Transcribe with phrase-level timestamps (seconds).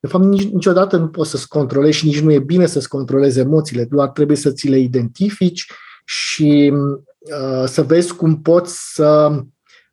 [0.00, 3.38] De fapt, nici, niciodată nu poți să-ți controlezi și nici nu e bine să-ți controlezi
[3.38, 5.66] emoțiile, doar trebuie să ți le identifici
[6.04, 9.30] și uh, să vezi cum poți să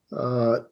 [0.07, 0.19] uh,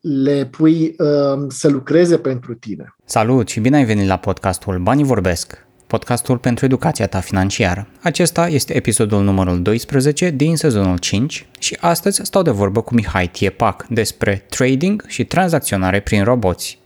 [0.02, 2.96] le pui uh, să lucreze pentru tine.
[3.06, 7.88] Salut și bine ai venit la podcastul Banii Vorbesc, podcastul pentru educația ta financiară.
[8.02, 13.28] Acesta este episodul numărul 12 din sezonul 5 și astăzi stau de vorbă cu Mihai
[13.28, 16.84] Tiepac despre trading și tranzacționare prin roboți.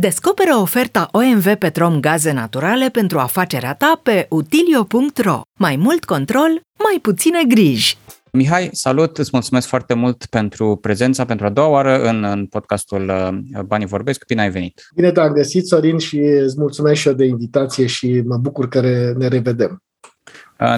[0.00, 5.40] Descoperă oferta OMV Petrom Gaze Naturale pentru afacerea ta pe utilio.ro.
[5.58, 7.96] Mai mult control, mai puține griji.
[8.32, 13.08] Mihai, salut, îți mulțumesc foarte mult pentru prezența pentru a doua oară în, în podcastul
[13.08, 14.24] uh, Banii Vorbesc.
[14.26, 14.80] Bine ai venit!
[14.94, 18.80] Bine te-am găsit, Sorin, și îți mulțumesc și eu de invitație și mă bucur că
[19.16, 19.82] ne revedem.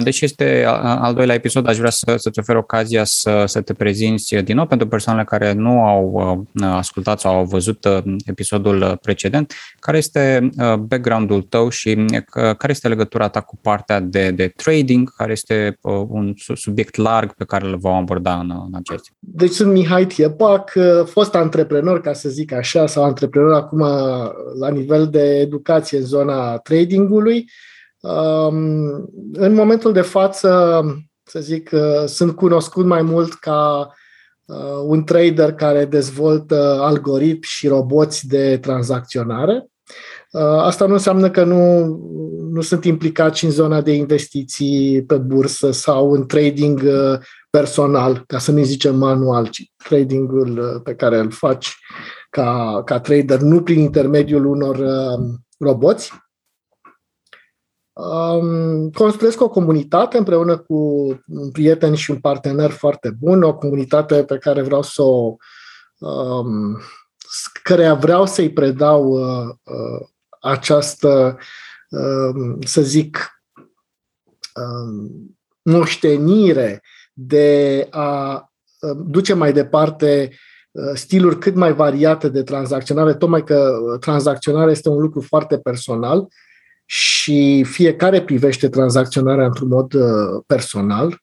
[0.03, 4.35] Deci este al doilea episod, aș vrea să, să-ți ofer ocazia să, să te prezinți
[4.35, 7.87] din nou pentru persoanele care nu au ascultat sau au văzut
[8.25, 9.53] episodul precedent.
[9.79, 15.31] Care este background-ul tău și care este legătura ta cu partea de, de trading, care
[15.31, 19.11] este un subiect larg pe care îl vom aborda în, în acest.
[19.19, 20.73] Deci sunt Mihai Tiepac,
[21.05, 23.79] fost antreprenor, ca să zic așa, sau antreprenor acum
[24.59, 27.49] la nivel de educație în zona tradingului
[29.33, 30.81] în momentul de față,
[31.23, 31.69] să zic,
[32.05, 33.93] sunt cunoscut mai mult ca
[34.45, 39.67] uh, un trader care dezvoltă algoritmi și roboți de tranzacționare.
[40.31, 41.85] Uh, asta nu înseamnă că nu,
[42.51, 48.23] nu sunt implicat și în zona de investiții pe bursă sau în trading uh, personal,
[48.27, 51.77] ca să nu zicem manual, ci tradingul pe care îl faci
[52.29, 54.79] ca, ca trader, nu prin intermediul unor
[55.59, 56.11] roboți.
[57.93, 60.75] Um, construiesc o comunitate împreună cu
[61.27, 65.35] un prieten și un partener foarte bun, o comunitate pe care vreau să o
[65.97, 66.79] um,
[67.63, 70.07] care vreau să-i predau uh, uh,
[70.39, 71.37] această,
[71.89, 73.41] uh, să zic,
[74.55, 75.11] uh,
[75.61, 76.81] moștenire
[77.13, 78.33] de a
[78.79, 80.31] uh, duce mai departe
[80.71, 86.27] uh, stiluri cât mai variate de tranzacționare, tocmai că tranzacționarea este un lucru foarte personal
[86.91, 91.21] și fiecare privește tranzacționarea într-un mod uh, personal.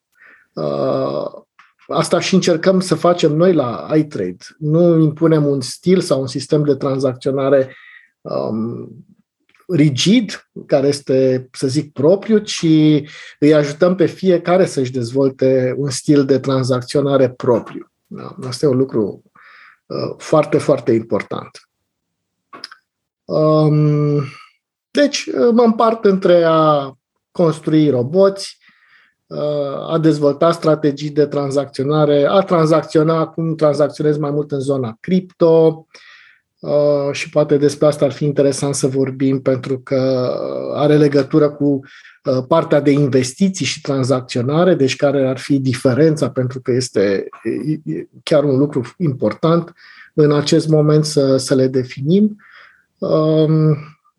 [0.53, 1.43] Uh,
[1.89, 4.37] asta și încercăm să facem noi la iTrade.
[4.59, 7.77] Nu impunem un stil sau un sistem de tranzacționare
[8.21, 8.89] um,
[9.67, 12.67] rigid, care este, să zic, propriu, ci
[13.39, 17.91] îi ajutăm pe fiecare să-și dezvolte un stil de tranzacționare propriu.
[18.07, 18.37] Da?
[18.47, 19.23] Asta e un lucru
[19.87, 21.69] uh, foarte, foarte important.
[23.25, 24.25] Um,
[25.01, 26.93] deci uh, mă împart între a
[27.31, 28.59] construi roboți,
[29.27, 35.87] uh, a dezvolta strategii de tranzacționare, a tranzacționa, acum tranzacționez mai mult în zona cripto
[36.59, 40.33] uh, și poate despre asta ar fi interesant să vorbim pentru că
[40.75, 41.81] are legătură cu
[42.49, 47.29] partea de investiții și tranzacționare, deci care ar fi diferența, pentru că este
[48.23, 49.73] chiar un lucru important
[50.15, 52.37] în acest moment să, să le definim.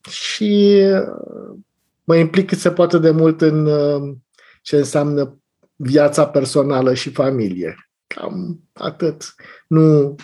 [0.05, 1.57] Um, și uh,
[2.03, 4.15] mă implic cât se poate de mult în uh,
[4.61, 5.39] ce înseamnă
[5.75, 7.75] viața personală și familie.
[8.07, 9.35] Cam atât.
[9.67, 10.15] Nu,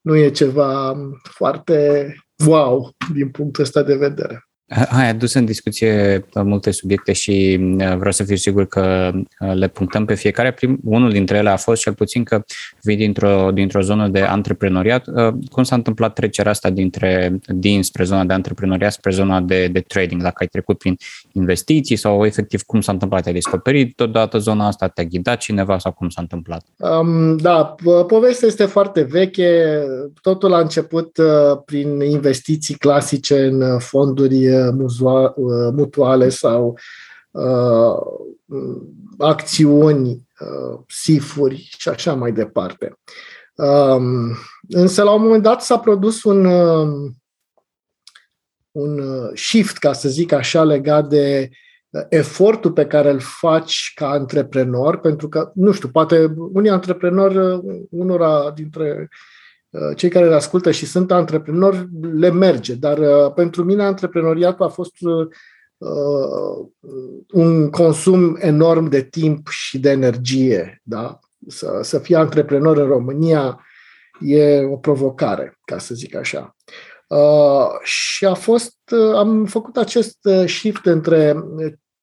[0.00, 2.14] nu e ceva foarte
[2.46, 4.47] wow din punctul ăsta de vedere.
[4.88, 9.68] Ai adus în discuție multe subiecte și uh, vreau să fiu sigur că uh, le
[9.68, 10.52] punctăm pe fiecare.
[10.52, 12.44] Prim, unul dintre ele a fost cel puțin că
[12.82, 15.06] vii dintr-o, dintr-o zonă de antreprenoriat.
[15.06, 19.80] Uh, cum s-a întâmplat trecerea asta dintre, dinspre zona de antreprenoriat spre zona de, de
[19.80, 20.22] trading?
[20.22, 20.96] Dacă ai trecut prin
[21.32, 23.26] investiții sau efectiv cum s-a întâmplat?
[23.26, 24.88] Ai descoperit totodată zona asta?
[24.88, 26.64] Te-a ghidat cineva sau cum s-a întâmplat?
[26.76, 27.74] Um, da,
[28.06, 29.82] povestea este foarte veche.
[30.20, 36.78] Totul a început uh, prin investiții clasice în fonduri Uh, mutuale sau
[37.30, 37.96] uh,
[39.18, 42.98] acțiuni, uh, sifuri și așa mai departe.
[43.54, 44.36] Um,
[44.68, 47.16] însă, la un moment dat, s-a produs un, um,
[48.70, 49.00] un
[49.34, 51.50] shift, ca să zic așa, legat de
[52.08, 57.60] efortul pe care îl faci ca antreprenor, pentru că, nu știu, poate unii antreprenori,
[57.90, 59.37] unora dintre Uh,
[59.96, 62.74] cei care le ascultă și sunt antreprenori, le merge.
[62.74, 65.28] Dar uh, pentru mine antreprenoriatul a fost uh,
[67.32, 70.80] un consum enorm de timp și de energie.
[70.82, 71.18] Da?
[71.46, 73.60] Să, să fii antreprenor în România
[74.20, 76.56] e o provocare, ca să zic așa.
[77.08, 81.36] Uh, și a fost, uh, am făcut acest uh, shift între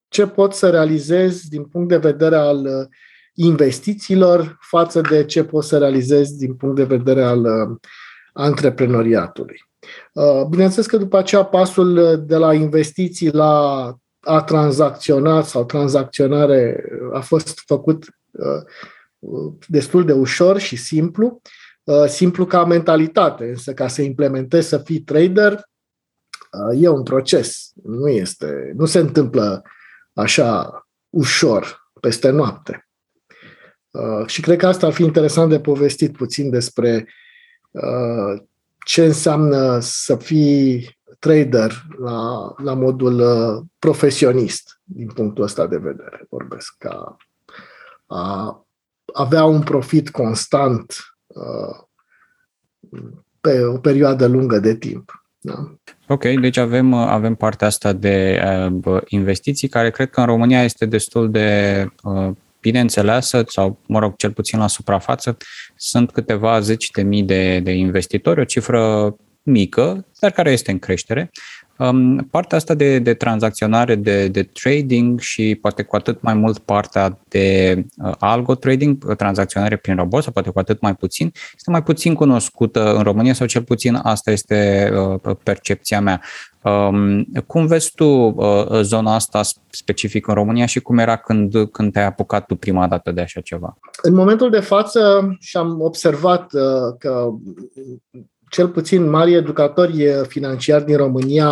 [0.07, 2.89] ce pot să realizez din punct de vedere al
[3.35, 7.45] investițiilor față de ce pot să realizez din punct de vedere al
[8.33, 9.65] antreprenoriatului.
[10.49, 16.83] Bineînțeles că după aceea pasul de la investiții la a tranzacționa sau tranzacționare
[17.13, 18.05] a fost făcut
[19.67, 21.41] destul de ușor și simplu
[21.85, 27.71] Uh, simplu ca mentalitate, însă ca să implementezi să fii trader, uh, e un proces.
[27.83, 29.61] Nu, este, nu se întâmplă
[30.13, 30.71] așa
[31.09, 32.84] ușor, peste noapte.
[33.95, 37.07] Uh, și cred că asta ar fi interesant de povestit puțin despre
[38.85, 43.23] ce înseamnă să fii trader la, la modul
[43.79, 46.25] profesionist, din punctul ăsta de vedere.
[46.29, 47.17] Vorbesc ca
[48.05, 48.65] a
[49.13, 50.95] avea un profit constant
[53.41, 55.25] pe o perioadă lungă de timp.
[55.39, 55.75] Da.
[56.07, 58.41] Ok, deci avem, avem partea asta de
[58.83, 62.31] uh, investiții, care cred că în România este destul de uh,
[62.65, 65.37] bine înțeleasă, sau, mă rog, cel puțin la suprafață.
[65.75, 70.79] Sunt câteva zeci de mii de, de investitori, o cifră mică, dar care este în
[70.79, 71.31] creștere.
[71.77, 76.57] Um, partea asta de, de tranzacționare, de, de trading și poate cu atât mai mult
[76.57, 81.31] partea de uh, algo trading, uh, tranzacționare prin robot sau poate cu atât mai puțin,
[81.55, 84.91] este mai puțin cunoscută în România sau cel puțin asta este
[85.23, 86.21] uh, percepția mea.
[86.63, 91.91] Um, cum vezi tu uh, zona asta specific în România și cum era când, când
[91.91, 93.77] te-ai apucat tu prima dată de așa ceva?
[94.01, 97.29] În momentul de față și am observat uh, că
[98.55, 101.51] cel puțin mari educatori financiari din România,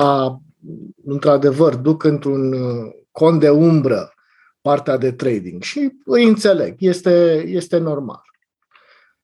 [1.06, 4.14] într-adevăr, duc într-un uh, cont de umbră
[4.62, 8.22] partea de trading și îi înțeleg, este, este normal.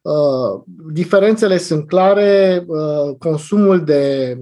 [0.02, 4.36] Uh, diferențele sunt clare, uh, consumul de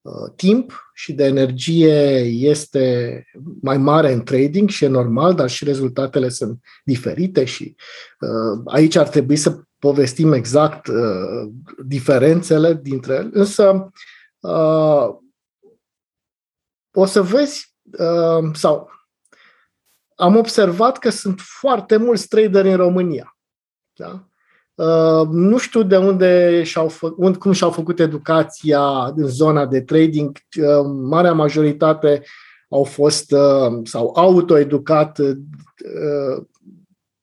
[0.00, 3.24] uh, timp și de energie este
[3.62, 7.74] mai mare în trading și e normal, dar și rezultatele sunt diferite și
[8.20, 11.50] uh, aici ar trebui să povestim exact uh,
[11.84, 13.90] diferențele dintre ele, însă
[14.40, 15.16] uh,
[16.92, 18.90] o să vezi uh, sau
[20.14, 23.36] am observat că sunt foarte mulți traderi în România.
[23.92, 24.28] Da?
[24.74, 29.80] Uh, nu știu de unde și-au fă, unde, cum și-au făcut educația în zona de
[29.80, 30.38] trading.
[30.60, 32.22] Uh, marea majoritate
[32.68, 35.36] au fost uh, sau autoeducat uh,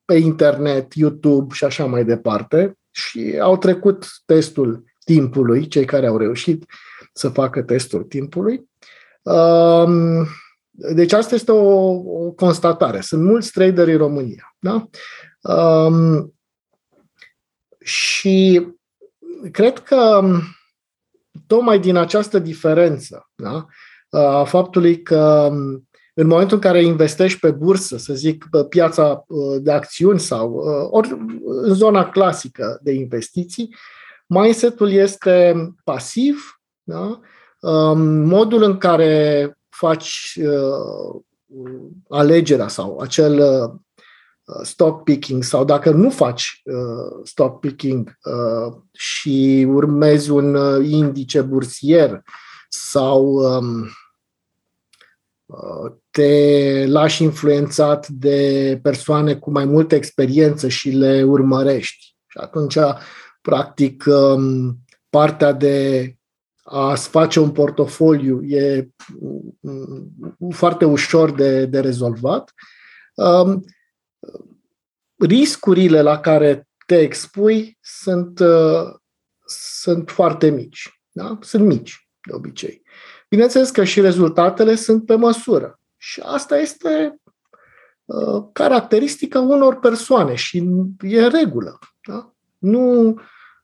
[0.06, 6.18] pe internet, YouTube și așa mai departe și au trecut testul timpului, cei care au
[6.18, 6.66] reușit
[7.14, 8.70] să facă testul timpului.
[9.22, 10.28] Um,
[10.70, 11.90] deci asta este o,
[12.26, 13.02] o constatare.
[13.02, 14.56] Sunt mulți traderi în România.
[14.60, 14.90] Da?
[15.54, 16.34] Um,
[17.80, 18.68] și
[19.52, 20.22] cred că
[21.48, 23.66] tocmai din această diferență da?
[24.10, 25.52] a faptului că
[26.18, 30.52] în momentul în care investești pe bursă, să zic, pe piața uh, de acțiuni sau
[30.52, 33.76] uh, ori în zona clasică de investiții,
[34.28, 37.20] mindset-ul este pasiv, da?
[37.60, 41.22] Um, modul în care faci uh,
[42.10, 43.44] alegerea sau acel
[44.62, 46.62] stock picking sau dacă nu faci
[47.24, 48.18] stock picking
[48.92, 52.22] și urmezi un indice bursier
[52.70, 53.88] sau um,
[56.10, 62.16] te lași influențat de persoane cu mai multă experiență și le urmărești.
[62.28, 62.78] Și atunci,
[63.42, 66.16] practic, um, partea de
[66.64, 68.90] a-ți face un portofoliu e
[69.60, 72.54] mm, foarte ușor de, de rezolvat.
[73.16, 73.64] Um,
[75.18, 78.94] riscurile la care te expui sunt, uh,
[79.80, 81.02] sunt foarte mici.
[81.12, 81.38] Da?
[81.42, 82.82] Sunt mici, de obicei.
[83.30, 85.80] Bineînțeles că și rezultatele sunt pe măsură.
[85.98, 87.22] Și asta este
[88.06, 90.58] uh, caracteristică unor persoane și
[91.02, 91.80] e în regulă.
[92.08, 92.34] Da?
[92.58, 93.08] Nu,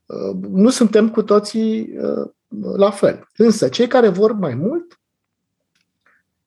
[0.05, 2.29] uh, nu suntem cu toții uh,
[2.75, 3.27] la fel.
[3.35, 4.99] Însă, cei care vor mai mult,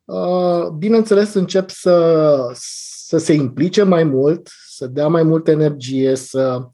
[0.04, 6.56] uh, bineînțeles, încep să, să se implice mai mult, să dea mai multă energie, să
[6.61, 6.66] uh,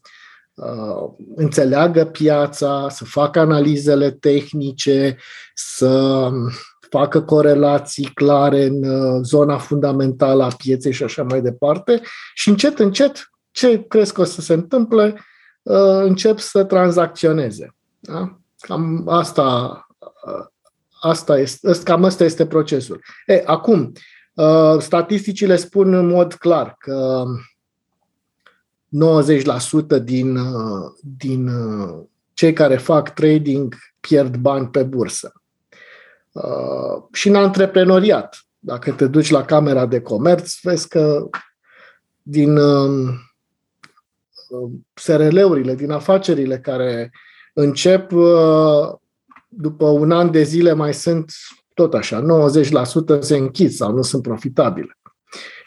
[1.34, 5.16] înțeleagă piața, să facă analizele tehnice,
[5.54, 6.28] să
[6.90, 12.00] facă corelații clare în uh, zona fundamentală a pieței și așa mai departe
[12.34, 15.24] și încet, încet, ce crezi că o să se întâmple?
[15.62, 17.74] Uh, încep să tranzacționeze.
[17.98, 18.38] Da?
[18.58, 20.46] Cam asta, uh,
[21.00, 23.00] asta este, cam asta este procesul.
[23.26, 23.92] E, acum,
[24.78, 27.24] statisticile spun în mod clar că
[28.90, 30.38] 90% din,
[31.00, 31.50] din
[32.32, 35.32] cei care fac trading pierd bani pe bursă.
[37.12, 41.28] Și în antreprenoriat, dacă te duci la Camera de Comerț, vezi că
[42.22, 42.58] din
[44.94, 47.10] SRL-urile, din afacerile care
[47.54, 48.10] încep
[49.48, 51.32] după un an de zile mai sunt
[51.74, 52.24] tot așa,
[53.16, 54.99] 90% se închid sau nu sunt profitabile.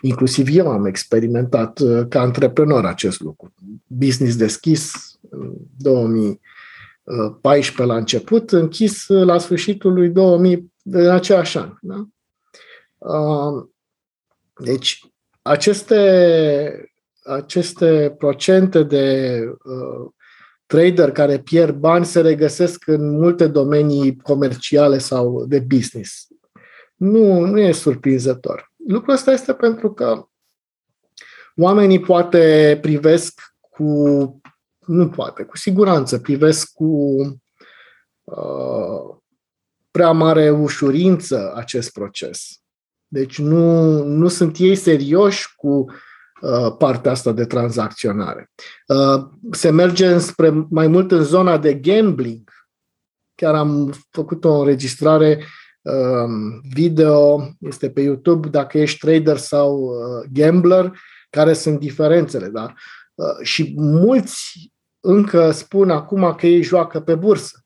[0.02, 3.54] Inclusiv eu am experimentat uh, ca antreprenor acest lucru.
[3.88, 4.94] Business deschis
[5.30, 11.74] în 2014 la început, închis la sfârșitul lui 2000 în aceeași an.
[11.82, 12.08] Da?
[12.98, 13.66] Uh,
[14.64, 15.00] deci,
[15.42, 16.94] aceste,
[17.24, 20.12] aceste procente de uh,
[20.66, 26.28] trader care pierd bani se regăsesc în multe domenii comerciale sau de business.
[26.96, 28.72] Nu, nu e surprinzător.
[28.88, 30.28] Lucrul ăsta este pentru că
[31.56, 33.86] oamenii poate privesc cu,
[34.86, 37.18] nu poate, cu siguranță privesc cu
[38.24, 39.16] uh,
[39.92, 42.62] prea mare ușurință acest proces.
[43.08, 45.86] Deci nu, nu sunt ei serioși cu
[46.44, 48.52] Uh, partea asta de tranzacționare.
[48.88, 52.50] Uh, se merge spre mai mult în zona de gambling.
[53.36, 55.44] Chiar am făcut o înregistrare um,
[56.74, 61.00] video, este pe YouTube, dacă ești trader sau uh, gambler,
[61.30, 62.48] care sunt diferențele.
[62.48, 62.74] Da?
[63.42, 67.64] Și mulți încă spun acum că ei joacă pe bursă.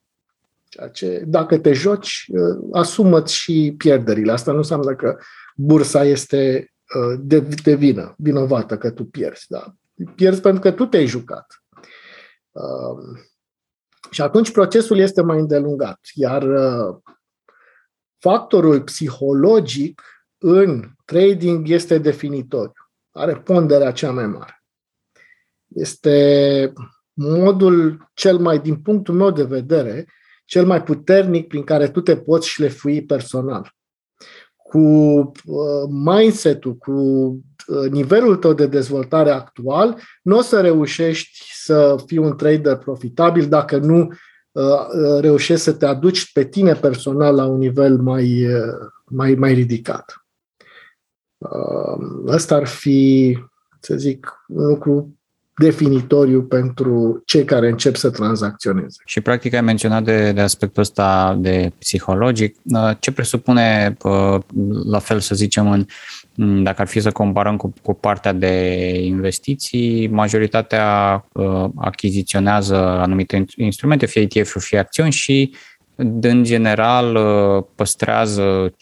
[0.70, 2.26] Ceea ce, dacă te joci,
[2.72, 4.32] asumă și pierderile.
[4.32, 5.18] Asta nu înseamnă că
[5.56, 9.46] bursa este Uh, de, de vină, vinovată că tu pierzi.
[9.48, 9.74] Da?
[10.16, 11.64] Pierzi pentru că tu te-ai jucat.
[12.52, 13.20] Uh,
[14.10, 16.00] și atunci procesul este mai îndelungat.
[16.14, 16.98] Iar uh,
[18.20, 20.02] factorul psihologic
[20.38, 22.90] în trading este definitoriu.
[23.12, 24.64] Are ponderea cea mai mare.
[25.68, 26.74] Este
[27.14, 30.06] modul cel mai, din punctul meu de vedere,
[30.46, 33.76] cel mai puternic prin care tu te poți șlefui personal
[34.68, 34.80] cu
[35.46, 42.18] uh, mindset-ul, cu uh, nivelul tău de dezvoltare actual, nu o să reușești să fii
[42.18, 44.16] un trader profitabil dacă nu uh,
[45.20, 48.48] reușești să te aduci pe tine personal la un nivel mai,
[49.06, 50.26] mai, mai ridicat.
[52.26, 53.38] Ăsta ar fi,
[53.80, 55.18] să zic, un lucru
[55.58, 58.98] definitoriu pentru cei care încep să tranzacționeze.
[59.06, 62.56] Și practic ai menționat de, de aspectul ăsta de psihologic.
[62.64, 64.40] Uh, ce presupune, uh,
[64.86, 65.86] la fel să zicem, în,
[66.40, 74.06] dacă ar fi să comparăm cu, cu partea de investiții, majoritatea uh, achiziționează anumite instrumente,
[74.06, 75.56] fie ETF-uri, fie acțiuni și
[75.96, 77.18] în general
[77.76, 78.74] păstrează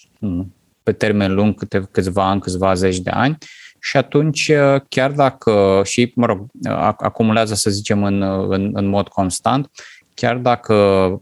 [0.84, 3.38] pe termen lung câte, câțiva ani, câțiva zeci de ani.
[3.80, 6.46] Și atunci uh, chiar dacă și, mă rog,
[6.98, 9.70] acumulează, să zicem, în, în, în mod constant,
[10.16, 10.74] chiar dacă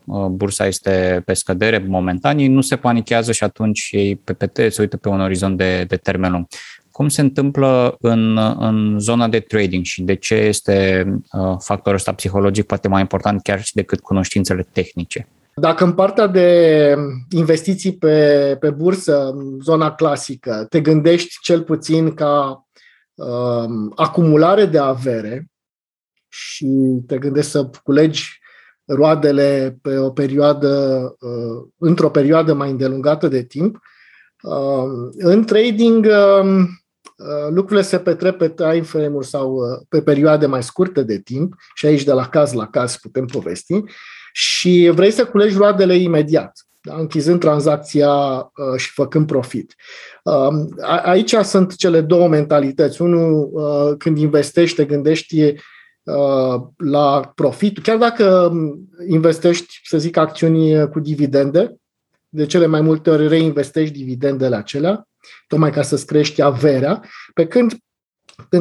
[0.05, 4.55] uh, bursa este pe scădere momentan, ei nu se panichează și atunci ei pe PT
[4.55, 6.45] se uită pe un orizont de, de termen lung.
[6.91, 12.13] Cum se întâmplă în, în zona de trading și de ce este uh, factorul ăsta
[12.13, 15.27] psihologic poate mai important chiar și decât cunoștințele tehnice?
[15.55, 16.95] Dacă în partea de
[17.29, 22.65] investiții pe, pe bursă, zona clasică, te gândești cel puțin ca
[23.13, 25.47] um, acumulare de avere
[26.29, 26.67] și
[27.07, 28.41] te gândești să culegi
[28.85, 33.79] roadele pe o perioadă, uh, într-o perioadă mai îndelungată de timp,
[34.41, 40.63] uh, în trading uh, lucrurile se petrec pe time frame-uri sau uh, pe perioade mai
[40.63, 43.83] scurte de timp și aici de la caz la caz putem povesti
[44.33, 46.95] și vrei să culegi roadele imediat, da?
[46.95, 49.75] închizând tranzacția uh, și făcând profit.
[50.23, 53.01] Uh, aici sunt cele două mentalități.
[53.01, 55.53] Unul, uh, când investești, te gândești uh,
[56.77, 61.75] la profit, chiar dacă um, investești, să zic, acțiuni cu dividende,
[62.29, 65.07] de cele mai multe ori reinvestești dividendele acelea,
[65.47, 67.71] tocmai ca să-ți crești averea, pe când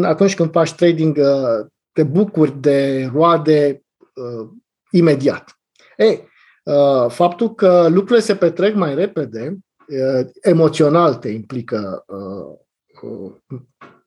[0.02, 3.82] atunci când faci trading uh, te bucuri de roade
[4.14, 4.49] uh,
[4.90, 5.61] imediat.
[5.96, 6.28] Ei,
[6.62, 9.58] uh, faptul că lucrurile se petrec mai repede,
[9.88, 13.32] uh, emoțional te implică uh,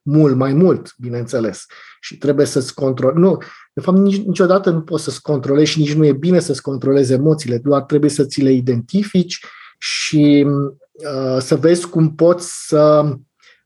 [0.06, 1.66] mult, mai mult, bineînțeles.
[2.00, 3.18] Și trebuie să-ți controlezi.
[3.18, 3.38] Nu,
[3.74, 7.12] de fapt, nici, niciodată nu poți să-ți controlezi și nici nu e bine să-ți controlezi
[7.12, 9.44] emoțiile, doar trebuie să ți le identifici
[9.78, 13.14] și uh, să vezi cum poți să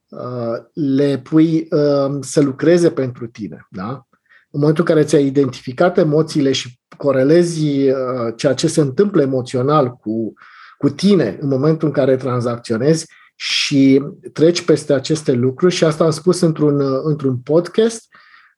[0.09, 3.67] uh, le pui uh, să lucreze pentru tine.
[3.71, 4.07] Da?
[4.51, 9.91] În momentul în care ți-ai identificat emoțiile și corelezi uh, ceea ce se întâmplă emoțional
[9.91, 10.33] cu,
[10.79, 13.07] cu tine în momentul în care tranzacționezi
[13.43, 18.15] și treci peste aceste lucruri și asta am spus într-un, uh, într-un podcast,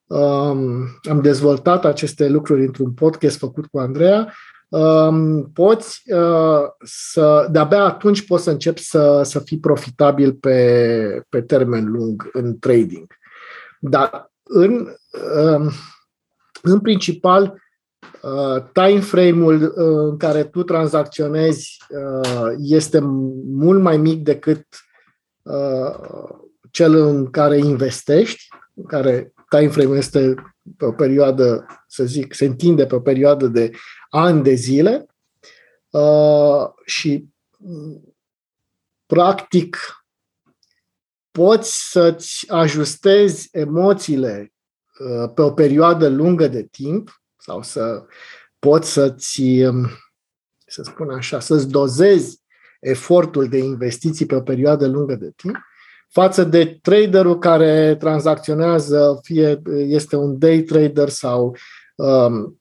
[0.06, 4.34] um, am dezvoltat aceste lucruri într-un podcast făcut cu Andreea,
[4.68, 11.42] um, poți uh, să, de-abia atunci poți să începi să, să fii profitabil pe, pe
[11.42, 13.06] termen lung în trading.
[13.80, 14.88] Dar în,
[15.36, 15.70] um,
[16.62, 17.61] în principal, uh,
[18.72, 22.98] time frame-ul uh, în care tu tranzacționezi uh, este
[23.44, 24.66] mult mai mic decât
[26.70, 30.34] cel în care investești, în care time frame este
[30.76, 33.70] pe o perioadă, să zic, se întinde pe o perioadă de
[34.10, 35.06] ani de zile.
[36.84, 37.28] Și
[39.06, 39.76] practic
[41.30, 44.52] poți să-ți ajustezi emoțiile
[44.98, 48.02] uh, pe o perioadă lungă de timp sau să
[48.58, 49.88] poți să-ți, um,
[50.66, 52.40] să spun așa, să-ți dozezi
[52.80, 55.56] efortul de investiții pe o perioadă lungă de timp
[56.12, 61.56] față de traderul care tranzacționează, fie este un day trader sau
[61.94, 62.60] um,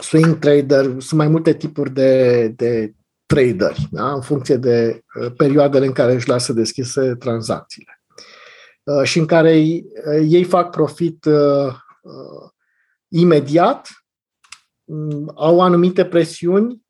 [0.00, 2.92] swing trader, sunt mai multe tipuri de, de
[3.26, 4.12] traderi, da?
[4.12, 8.02] în funcție de uh, perioadele în care își lasă deschise tranzacțiile.
[8.82, 11.74] Uh, și în care uh, ei fac profit uh,
[13.08, 13.99] imediat, mm,
[15.34, 16.82] au anumite presiuni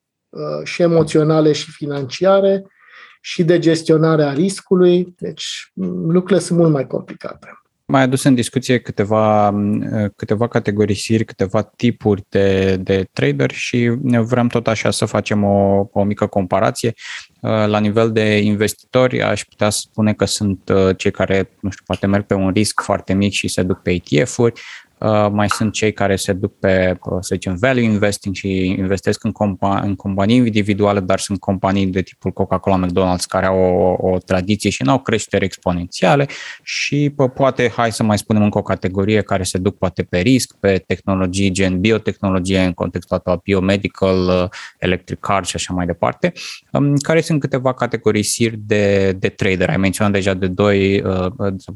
[0.63, 2.65] și emoționale și financiare
[3.21, 7.47] și de gestionare a riscului, deci mm, lucrurile sunt mult mai complicate.
[7.85, 9.53] Mai adus în discuție câteva,
[10.15, 16.03] câteva categorisiri, câteva tipuri de, de trader și vrem tot așa să facem o, o
[16.03, 16.93] mică comparație.
[17.41, 22.25] La nivel de investitori, aș putea spune că sunt cei care, nu știu, poate merg
[22.25, 24.80] pe un risc foarte mic și se duc pe ETF-uri, Uh,
[25.31, 29.31] mai sunt cei care se duc pe, uh, să zicem, value investing și investesc în,
[29.31, 34.17] compa- în companii individuale, dar sunt companii de tipul Coca-Cola, McDonald's, care au o, o
[34.17, 36.27] tradiție și nu au creștere exponențiale
[36.63, 40.19] și pă, poate, hai să mai spunem încă o categorie care se duc poate pe
[40.19, 45.85] risc, pe tehnologii gen biotehnologie în contextul ăsta biomedical, uh, electric car și așa mai
[45.85, 46.33] departe,
[46.71, 49.69] um, care sunt câteva categorisiri de, de trader.
[49.69, 51.01] Ai menționat deja de doi,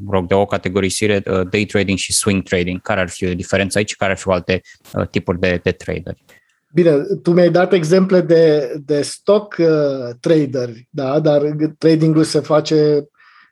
[0.08, 2.80] rog, de o categorisire, day trading și swing trading.
[2.82, 4.60] Care ar fi diferența aici, care ar fi alte
[4.94, 6.24] uh, tipuri de, de traderi.
[6.76, 11.42] Bine, tu mi-ai dat exemple de, de stock uh, trader, da, dar
[11.78, 13.08] tradingul se face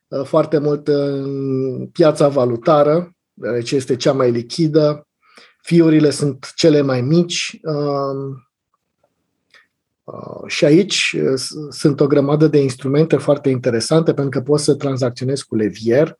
[0.08, 3.16] uh, foarte mult în piața valutară,
[3.64, 5.06] ce este cea mai lichidă,
[5.62, 8.36] fiurile sunt cele mai mici uh,
[10.04, 14.74] uh, și aici uh, sunt o grămadă de instrumente foarte interesante pentru că poți să
[14.74, 16.16] tranzacționezi cu levier.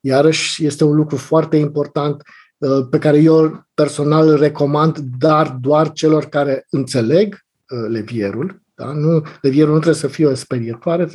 [0.00, 2.41] Iarăși este un lucru foarte important Uh,
[2.90, 8.62] pe care eu personal îl recomand, dar doar celor care înțeleg uh, levierul.
[8.74, 8.92] Da?
[8.92, 11.08] Nu, levierul nu trebuie să fie o sperietoare,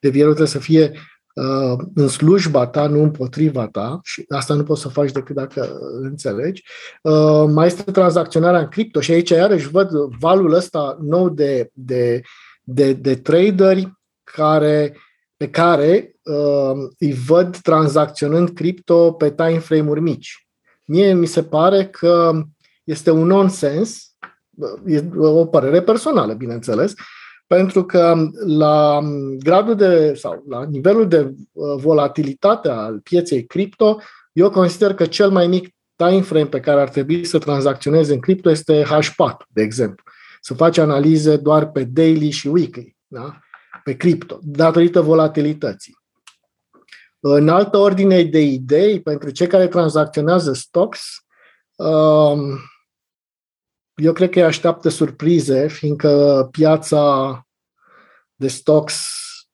[0.00, 0.92] levierul trebuie să fie
[1.34, 5.78] uh, în slujba ta, nu împotriva ta și asta nu poți să faci decât dacă
[6.00, 6.64] înțelegi.
[7.02, 12.20] Uh, mai este tranzacționarea în cripto și aici iarăși văd valul ăsta nou de, de,
[12.62, 13.92] de, de traderi
[14.24, 14.96] care,
[15.36, 20.46] pe care uh, îi văd tranzacționând cripto pe time frame-uri mici.
[20.84, 22.42] Mie mi se pare că
[22.84, 24.16] este un nonsens,
[24.86, 26.94] e o părere personală, bineînțeles,
[27.46, 28.16] pentru că
[28.46, 29.00] la
[29.38, 34.00] gradul de sau la nivelul de uh, volatilitate al pieței cripto,
[34.32, 38.20] eu consider că cel mai mic time frame pe care ar trebui să tranzacționeze în
[38.20, 40.04] cripto este H4, de exemplu.
[40.40, 43.38] Să faci analize doar pe daily și weekly, da?
[43.84, 46.01] pe cripto, datorită volatilității.
[47.24, 51.00] În altă ordine de idei, pentru cei care tranzacționează stocks,
[51.76, 52.58] um,
[53.94, 57.46] eu cred că îi așteaptă surprize, fiindcă piața
[58.34, 59.06] de stocks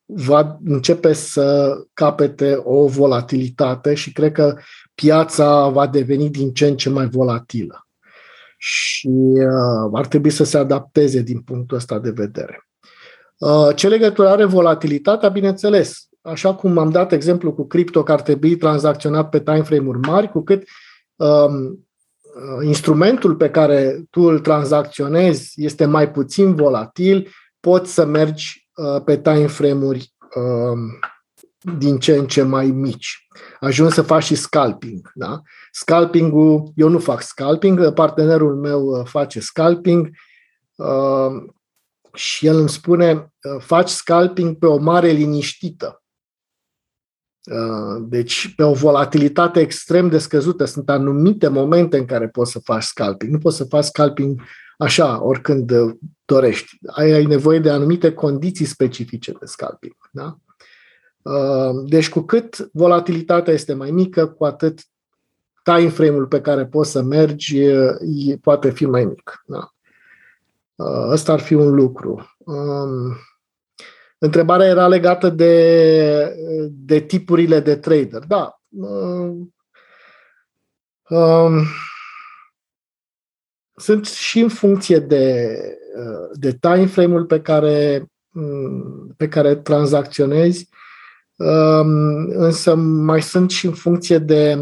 [0.05, 4.57] va începe să capete o volatilitate și cred că
[4.95, 7.87] piața va deveni din ce în ce mai volatilă.
[8.59, 12.69] Și uh, ar trebui să se adapteze din punctul ăsta de vedere.
[13.39, 15.29] Uh, ce legătură are volatilitatea?
[15.29, 19.99] Bineînțeles, așa cum am dat exemplu cu cripto, că ar trebui tranzacționat pe time frame-uri
[19.99, 20.69] mari, cu cât
[21.17, 27.29] um, uh, instrumentul pe care tu îl tranzacționezi este mai puțin volatil,
[27.61, 30.99] poți să mergi uh, pe time frame-uri um,
[31.79, 33.27] din ce în ce mai mici.
[33.61, 35.11] Ajung să faci și scalping.
[35.15, 35.43] Da?
[35.73, 40.11] Scalping-ul, eu nu fac scalping, partenerul meu uh, face scalping
[40.75, 41.49] uh,
[42.15, 46.03] și el îmi spune, uh, faci scalping pe o mare liniștită.
[47.51, 52.59] Uh, deci, pe o volatilitate extrem de scăzută, sunt anumite momente în care poți să
[52.59, 53.33] faci scalping.
[53.33, 54.41] Nu poți să faci scalping
[54.79, 56.79] așa, oricând uh, dorești.
[56.87, 59.97] Ai, ai nevoie de anumite condiții specifice de scalping.
[60.11, 60.39] Da?
[61.23, 64.81] Uh, deci, cu cât volatilitatea este mai mică, cu atât
[65.63, 67.61] time frame-ul pe care poți să mergi
[68.41, 69.43] poate fi mai mic.
[69.47, 69.73] Da.
[71.11, 72.37] Ăsta ar fi un lucru.
[74.19, 76.37] Um, întrebarea era legată de,
[76.71, 78.25] de tipurile de trader.
[78.27, 78.61] Da.
[78.69, 79.55] Um,
[81.09, 81.65] um
[83.75, 85.57] sunt și în funcție de,
[86.33, 88.07] de time frame-ul pe care,
[89.17, 90.69] pe care tranzacționezi,
[91.37, 94.55] um, însă mai sunt și în funcție de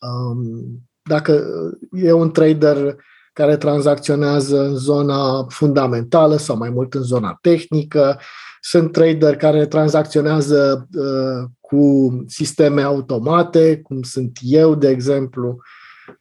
[0.00, 1.44] um, dacă
[1.92, 2.96] e un trader
[3.32, 8.20] care tranzacționează în zona fundamentală sau mai mult în zona tehnică,
[8.60, 15.56] sunt trader care tranzacționează uh, cu sisteme automate, cum sunt eu, de exemplu.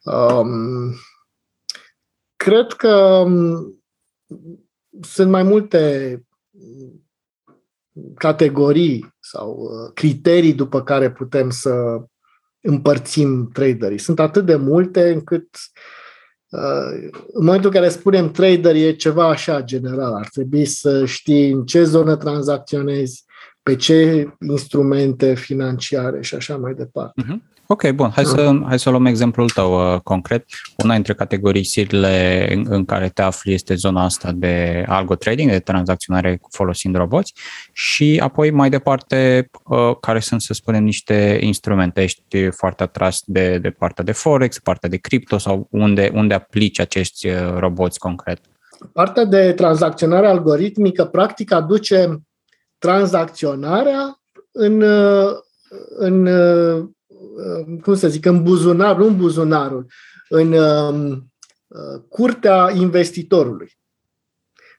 [0.03, 0.95] Um,
[2.35, 3.83] Cred că mm,
[5.01, 6.23] sunt mai multe
[8.15, 12.01] categorii sau uh, criterii după care putem să
[12.61, 13.97] împărțim traderii.
[13.97, 16.00] Sunt atât de multe încât uh,
[17.33, 20.13] în momentul în care spunem trader e ceva așa general.
[20.13, 23.23] Ar trebui să știi în ce zonă tranzacționezi,
[23.63, 27.21] pe ce instrumente financiare și așa mai departe.
[27.23, 27.50] Uh-huh.
[27.71, 28.09] Ok, bun.
[28.09, 30.45] Hai să, hai să luăm exemplul tău uh, concret.
[30.83, 35.59] Una dintre categoriile în, în care te afli este zona asta de algo trading, de
[35.59, 37.33] tranzacționare folosind roboți
[37.71, 42.01] și apoi mai departe uh, care sunt, să spunem, niște instrumente.
[42.01, 46.79] Ești foarte atras de, de partea de Forex, partea de cripto sau unde, unde aplici
[46.79, 48.39] acești uh, roboți concret?
[48.93, 52.21] Partea de tranzacționare algoritmică practic aduce
[52.77, 55.29] tranzacționarea în, uh,
[55.97, 56.89] în Uh,
[57.81, 59.85] cum să zic, în buzunar, nu în buzunarul,
[60.29, 61.31] în um,
[61.67, 63.79] uh, curtea investitorului.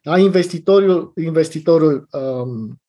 [0.02, 0.18] Da?
[0.18, 2.80] Investitorul, investitorul um,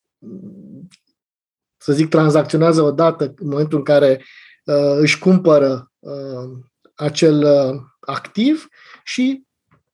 [1.78, 4.24] să zic, tranzacționează odată în momentul în care
[4.66, 6.50] uh, își cumpără uh,
[6.96, 8.68] acel uh, activ
[9.04, 9.44] și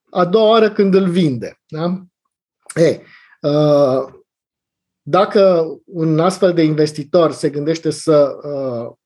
[0.09, 1.59] a doua oară când îl vinde.
[1.67, 2.03] Da?
[2.75, 3.01] E,
[3.41, 4.13] uh,
[5.01, 8.97] dacă un astfel de investitor se gândește să uh,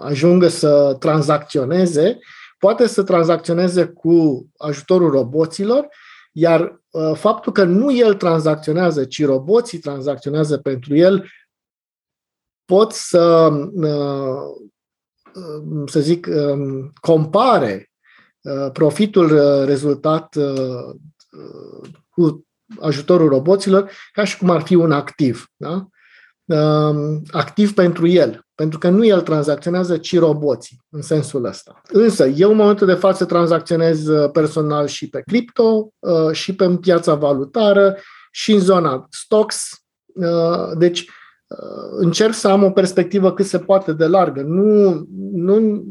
[0.00, 2.18] ajungă să tranzacționeze,
[2.58, 5.88] poate să tranzacționeze cu ajutorul roboților,
[6.32, 11.30] iar uh, faptul că nu el tranzacționează, ci roboții tranzacționează pentru el,
[12.64, 14.42] pot să, uh,
[15.86, 17.90] să zic, um, compare
[18.40, 20.36] uh, profitul rezultat
[22.08, 22.46] cu
[22.80, 25.46] ajutorul roboților ca și cum ar fi un activ.
[25.56, 25.88] Da?
[26.44, 31.82] Um, activ pentru el, pentru că nu el tranzacționează, ci roboții, în sensul ăsta.
[31.88, 36.76] Însă, eu în momentul de față tranzacționez uh, personal și pe cripto, uh, și pe
[36.80, 37.96] piața valutară,
[38.30, 39.70] și în zona stocks.
[40.06, 41.10] Uh, deci,
[41.90, 44.42] încerc să am o perspectivă cât se poate de largă.
[44.42, 45.82] Nu, nu,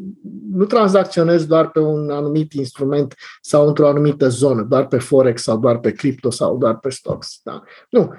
[0.52, 5.58] nu tranzacționez doar pe un anumit instrument sau într-o anumită zonă, doar pe Forex sau
[5.58, 7.40] doar pe cripto sau doar pe stocks.
[7.44, 7.64] Da?
[7.90, 8.14] Nu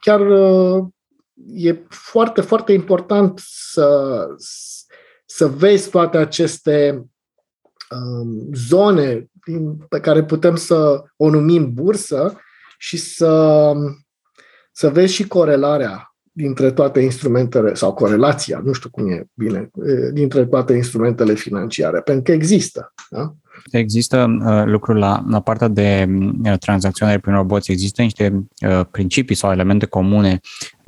[0.00, 0.86] chiar uh,
[1.46, 4.26] e foarte, foarte important să,
[5.26, 7.04] să vezi toate aceste
[7.90, 9.30] um, zone
[9.88, 12.36] pe care putem să o numim bursă
[12.78, 13.72] și să,
[14.72, 19.70] să vezi și corelarea dintre toate instrumentele, sau corelația, nu știu cum e bine,
[20.12, 22.92] dintre toate instrumentele financiare, pentru că există.
[23.10, 23.34] Da?
[23.70, 26.06] Există uh, lucruri la, la partea de
[26.44, 30.40] uh, tranzacționare prin roboți, există niște uh, principii sau elemente comune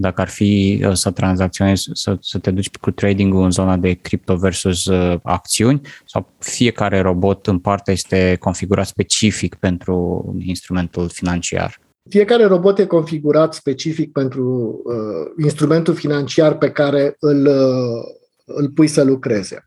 [0.02, 3.92] dacă ar fi uh, să tranzacționezi, să, să te duci cu trading în zona de
[3.92, 11.78] cripto versus uh, acțiuni sau fiecare robot în parte este configurat specific pentru instrumentul financiar?
[12.08, 18.02] Fiecare robot e configurat specific pentru uh, instrumentul financiar pe care îl, uh,
[18.44, 19.66] îl pui să lucreze.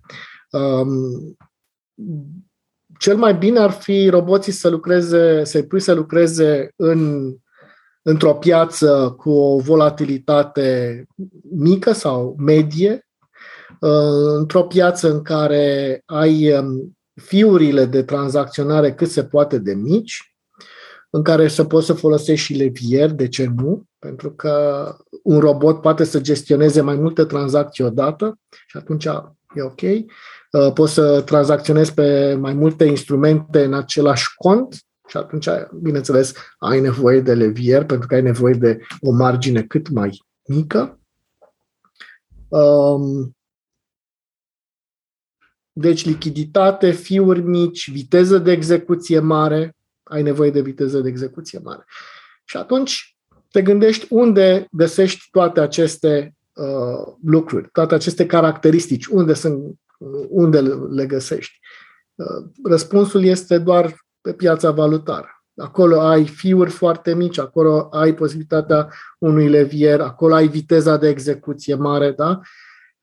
[0.52, 1.38] Um,
[3.00, 7.32] cel mai bine ar fi roboții să lucreze, să-i pui să lucreze în,
[8.08, 11.06] într-o piață cu o volatilitate
[11.52, 13.08] mică sau medie,
[13.80, 20.36] uh, într-o piață în care ai um, fiurile de tranzacționare cât se poate de mici,
[21.10, 23.84] în care să poți să folosești și levier, de ce nu?
[24.00, 24.86] Pentru că
[25.24, 29.06] un robot poate să gestioneze mai multe tranzacții odată și atunci
[29.56, 29.82] e ok.
[29.82, 35.48] Uh, poți să tranzacționezi pe mai multe instrumente în același cont și atunci,
[35.82, 41.00] bineînțeles, ai nevoie de levier pentru că ai nevoie de o margine cât mai mică.
[42.48, 43.36] Um,
[45.72, 51.86] deci lichiditate, fiuri mici, viteză de execuție mare, ai nevoie de viteză de execuție mare.
[52.46, 53.18] Și atunci
[53.52, 59.80] te gândești unde găsești toate aceste uh, lucruri, toate aceste caracteristici, unde, sunt,
[60.30, 61.60] unde le găsești?
[62.16, 65.44] Uh, răspunsul este doar pe piața valutară.
[65.58, 68.88] Acolo ai fiuri foarte mici, acolo ai posibilitatea
[69.20, 72.40] unui levier, acolo ai viteza de execuție mare, da?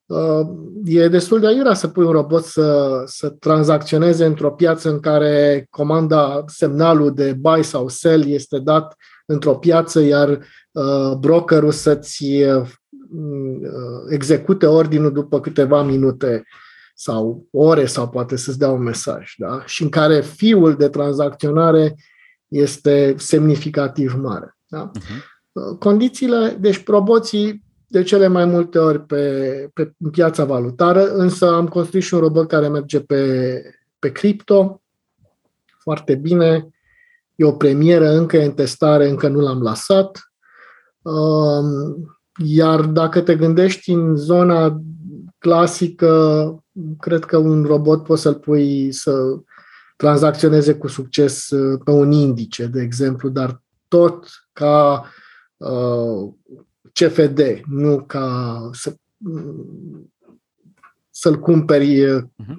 [0.07, 0.47] Uh,
[0.85, 5.67] e destul de aiurea să pui un robot să, să tranzacționeze într-o piață în care
[5.71, 10.29] comanda, semnalul de buy sau sell este dat într-o piață, iar
[10.73, 12.69] uh, brokerul să-ți uh,
[14.09, 16.45] execute ordinul după câteva minute
[17.03, 19.35] sau ore sau poate să-ți dea un mesaj.
[19.37, 19.63] Da?
[19.67, 21.97] Și în care fiul de tranzacționare
[22.49, 24.57] este semnificativ mare.
[24.67, 24.91] Da?
[24.91, 25.79] Uh-huh.
[25.79, 32.03] Condițiile, deci roboții de cele mai multe ori pe, pe piața valutară, însă am construit
[32.03, 33.63] și un robot care merge pe,
[33.99, 34.83] pe cripto,
[35.79, 36.69] foarte bine,
[37.35, 40.33] e o premieră, încă e în testare, încă nu l-am lăsat.
[41.03, 44.83] Um, iar dacă te gândești în zona
[45.43, 46.65] clasică,
[46.99, 49.13] cred că un robot poți să-l pui să
[49.97, 55.05] tranzacționeze cu succes uh, pe un indice, de exemplu, dar tot ca
[55.57, 56.33] uh,
[56.93, 58.95] CFD, nu ca să,
[61.11, 62.57] să-l cumperi, uh-huh.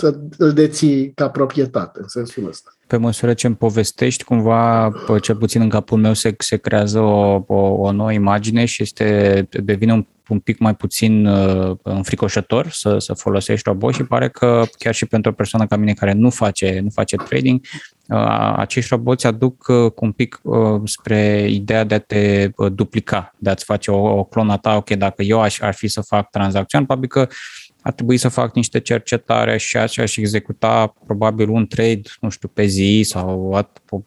[0.00, 2.70] Să îl deții ca proprietate, în sensul ăsta.
[2.86, 7.44] Pe măsură ce îmi povestești, cumva, cel puțin în capul meu, se, se creează o,
[7.46, 12.98] o, o nouă imagine și este, devine un, un pic mai puțin uh, înfricoșător să,
[12.98, 16.30] să folosești robot și pare că chiar și pentru o persoană ca mine care nu
[16.30, 17.60] face, nu face trading,
[18.08, 22.72] uh, acești roboți aduc uh, cu un pic uh, spre ideea de a te uh,
[22.72, 26.00] duplica, de a-ți face o, o clonă ta, ok, dacă eu aș, ar fi să
[26.00, 27.28] fac tranzacțiuni, probabil că
[27.82, 32.64] ar trebui să fac niște cercetare și aș executa probabil un trade, nu știu, pe
[32.64, 33.58] zi sau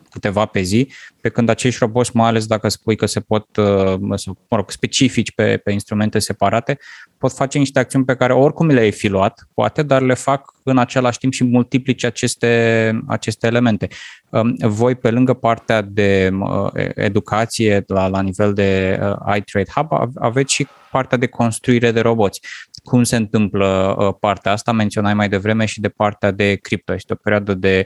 [0.10, 0.88] câteva pe zi,
[1.22, 4.72] pe când acești roboți, mai ales dacă spui că se pot, uh, sau, mă rog,
[4.72, 6.78] specifici pe, pe instrumente separate,
[7.18, 10.78] pot face niște acțiuni pe care oricum le-ai fi luat, poate, dar le fac în
[10.78, 13.88] același timp și multiplice aceste, aceste elemente.
[14.30, 19.88] Um, voi, pe lângă partea de uh, educație la, la nivel de uh, iTrade Hub,
[20.16, 22.42] aveți și partea de construire de roboți.
[22.84, 24.72] Cum se întâmplă partea asta?
[24.72, 26.94] Menționai mai devreme și de partea de cripto.
[26.94, 27.86] Este o perioadă de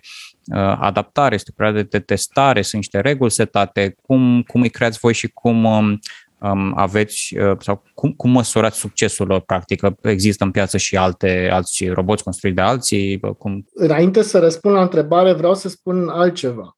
[0.79, 3.95] adaptare, este o perioadă de testare, sunt niște reguli setate.
[4.01, 5.99] Cum, cum îi creați voi și cum um,
[6.39, 9.81] um, aveți uh, sau cum, cum măsurați succesul lor, practic?
[10.01, 13.19] Există în piață și alte alți roboți construiți de alții?
[13.37, 13.65] Cum?
[13.73, 16.77] Înainte să răspund la întrebare, vreau să spun altceva.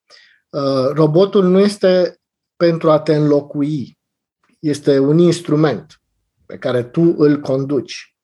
[0.49, 2.17] Uh, robotul nu este
[2.55, 3.97] pentru a te înlocui,
[4.59, 6.01] este un instrument
[6.49, 8.15] pe care tu îl conduci,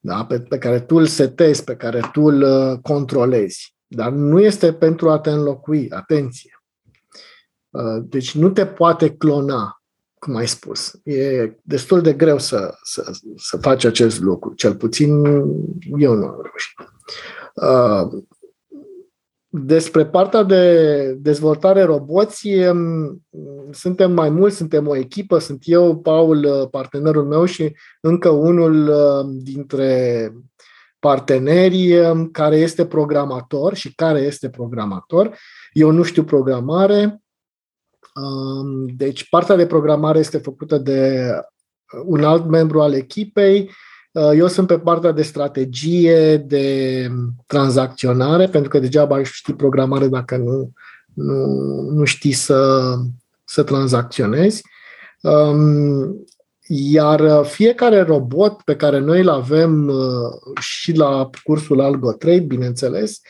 [0.00, 0.24] da?
[0.24, 3.74] pe, pe care tu îl setezi, pe care tu îl uh, controlezi.
[3.86, 6.62] Dar nu este pentru a te înlocui, atenție.
[7.70, 9.82] Uh, deci nu te poate clona
[10.18, 14.54] cum ai spus, e destul de greu să, să, să faci acest lucru.
[14.54, 15.24] Cel puțin
[15.98, 16.76] eu nu am reușit.
[19.50, 23.22] Uh, despre partea de dezvoltare roboți, um,
[23.70, 28.88] suntem mai mulți, suntem o echipă, sunt eu, Paul, uh, partenerul meu și încă unul
[28.88, 30.32] uh, dintre
[30.98, 35.36] partenerii um, care este programator și care este programator.
[35.72, 37.22] Eu nu știu programare,
[38.96, 43.70] deci partea de programare este făcută de uh, un alt membru al echipei.
[44.18, 47.08] Uh, eu sunt pe partea de strategie, de
[47.46, 50.72] tranzacționare, pentru că degeaba ai ști programare dacă nu,
[51.14, 51.46] nu,
[51.90, 52.94] nu știi să,
[53.44, 54.62] să tranzacționezi.
[55.22, 56.26] Um,
[56.66, 63.20] iar fiecare robot pe care noi îl avem uh, și la cursul AlgoTrade, bineînțeles,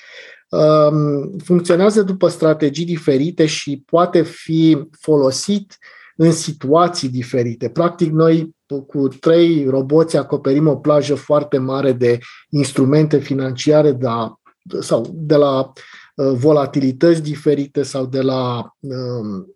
[0.51, 5.79] Um, funcționează după strategii diferite și poate fi folosit
[6.21, 7.69] în situații diferite.
[7.71, 14.35] Practic, noi cu trei roboți acoperim o plajă foarte mare de instrumente financiare de la,
[14.81, 15.73] sau de la
[16.15, 19.47] uh, volatilități diferite sau de la um,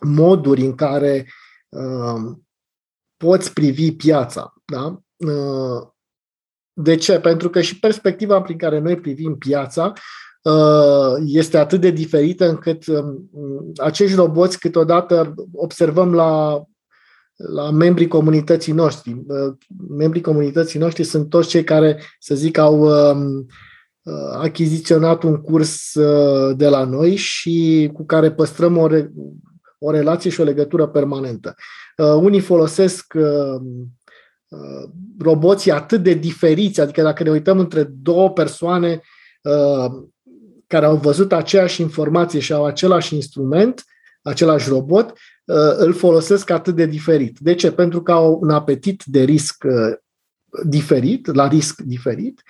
[0.00, 1.28] moduri în care
[1.68, 2.46] um,
[3.16, 4.54] poți privi piața.
[4.64, 5.00] Da?
[5.16, 5.88] Uh,
[6.72, 7.20] de ce?
[7.20, 10.00] Pentru că și perspectiva prin care noi privim piața uh,
[11.24, 13.28] este atât de diferită încât um,
[13.76, 16.62] acești roboți câteodată observăm la,
[17.36, 19.22] la membrii comunității noștri.
[19.26, 19.54] Uh,
[19.88, 23.46] membrii comunității noștri sunt toți cei care, să zic, au um,
[24.02, 25.92] uh, achiziționat un curs
[26.56, 29.12] de la noi și cu care păstrăm o, re-
[29.78, 31.54] o relație și o legătură permanentă.
[31.96, 33.14] Unii folosesc
[34.48, 39.00] Uh, roboții atât de diferiți, adică dacă ne uităm între două persoane
[39.42, 39.90] uh,
[40.68, 43.84] care au văzut aceeași informație și au același instrument,
[44.22, 45.18] același robot,
[45.76, 47.38] îl folosesc atât de diferit.
[47.38, 47.72] De ce?
[47.72, 49.64] Pentru că au un apetit de risc
[50.64, 52.42] diferit, la risc diferit,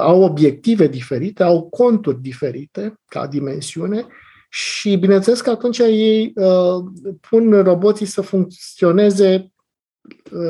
[0.00, 4.06] au obiective diferite, au conturi diferite ca dimensiune
[4.48, 6.32] și bineînțeles că atunci ei
[7.28, 9.52] pun roboții să funcționeze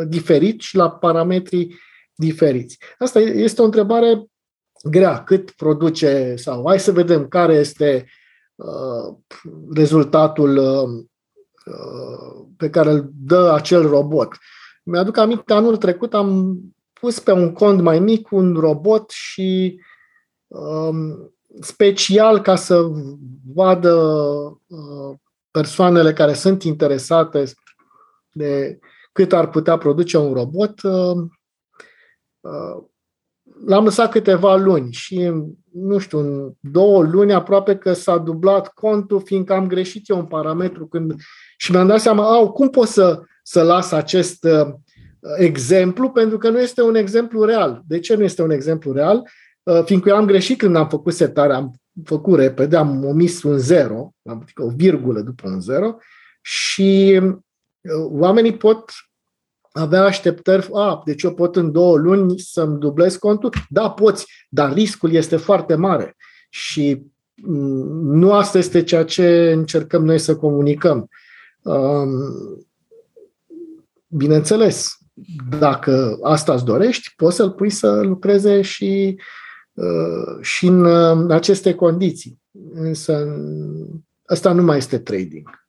[0.09, 1.79] diferit și la parametrii
[2.15, 2.79] diferiți.
[2.99, 4.25] Asta este o întrebare
[4.85, 5.25] grea.
[5.25, 8.07] Cât produce sau hai să vedem care este
[8.55, 9.17] uh,
[9.75, 11.07] rezultatul uh,
[12.57, 14.29] pe care îl dă acel robot.
[14.83, 16.59] Mi-aduc aminte, anul trecut am
[16.93, 19.81] pus pe un cont mai mic un robot și
[20.47, 22.91] um, special ca să
[23.55, 23.95] vadă
[24.67, 25.17] uh,
[25.51, 27.45] persoanele care sunt interesate
[28.33, 28.79] de
[29.13, 31.17] cât ar putea produce un robot, uh,
[32.41, 32.85] uh,
[33.67, 35.33] l-am lăsat câteva luni și,
[35.73, 40.27] nu știu, în două luni aproape că s-a dublat contul, fiindcă am greșit eu un
[40.27, 41.15] parametru când
[41.57, 44.75] și mi-am dat seama, au, cum pot să, să las acest uh,
[45.39, 47.83] exemplu, pentru că nu este un exemplu real.
[47.87, 49.23] De ce nu este un exemplu real?
[49.63, 51.75] Uh, fiindcă eu am greșit când am făcut setarea, am
[52.05, 55.97] făcut repede, am omis un zero, adică o virgulă după un zero,
[56.43, 58.85] și uh, oamenii pot
[59.77, 63.51] avea așteptări, a, deci eu pot în două luni să-mi dublez contul?
[63.69, 66.17] Da, poți, dar riscul este foarte mare
[66.51, 67.03] și
[67.43, 71.09] mm, nu asta este ceea ce încercăm noi să comunicăm.
[74.09, 74.99] Bineînțeles,
[75.59, 79.21] dacă asta îți dorești, poți să-l pui să lucreze și,
[79.73, 82.41] uh, și în aceste condiții.
[82.75, 83.27] Însă
[84.25, 85.64] asta nu mai este trading.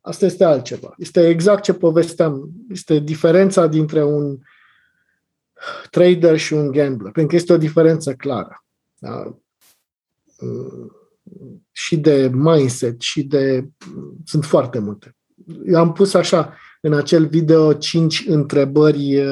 [0.00, 0.94] Asta este altceva.
[0.98, 2.50] Este exact ce povesteam.
[2.68, 4.38] Este diferența dintre un
[5.90, 7.12] trader și un gambler.
[7.12, 8.64] Pentru că este o diferență clară.
[8.98, 9.38] Da?
[11.72, 13.68] Și de mindset, și de.
[14.24, 15.16] Sunt foarte multe.
[15.66, 19.22] Eu am pus așa în acel video cinci întrebări.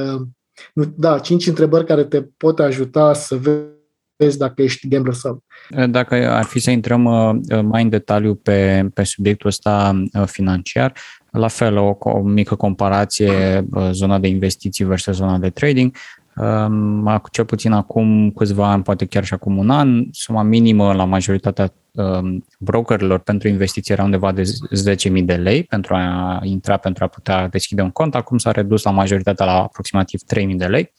[0.96, 3.74] Da, cinci întrebări care te pot ajuta să vezi
[4.16, 5.42] vezi dacă ești gambler sau
[5.88, 10.92] Dacă ar fi să intrăm uh, mai în detaliu pe, pe subiectul ăsta uh, financiar,
[11.30, 15.96] la fel, o, o mică comparație, uh, zona de investiții versus zona de trading.
[16.36, 21.04] Um, cel puțin acum câțiva ani, poate chiar și acum un an, suma minimă la
[21.04, 27.04] majoritatea um, brokerilor pentru investiții era undeva de 10.000 de lei pentru a intra, pentru
[27.04, 28.14] a putea deschide un cont.
[28.14, 30.80] Acum s-a redus la majoritatea la aproximativ 3.000 de lei.
[30.82, 30.92] Um,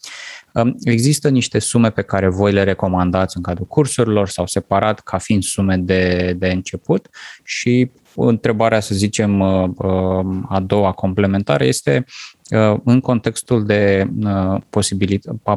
[0.83, 5.43] există niște sume pe care voi le recomandați în cadrul cursurilor sau separat ca fiind
[5.43, 7.09] sume de, de început
[7.43, 7.91] și
[8.25, 12.05] întrebarea, să zicem, uh, uh, a doua complementară este
[12.49, 14.09] uh, în contextul de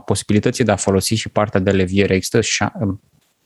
[0.03, 2.15] posibilității de a folosi și partea de leviere.
[2.15, 2.41] Există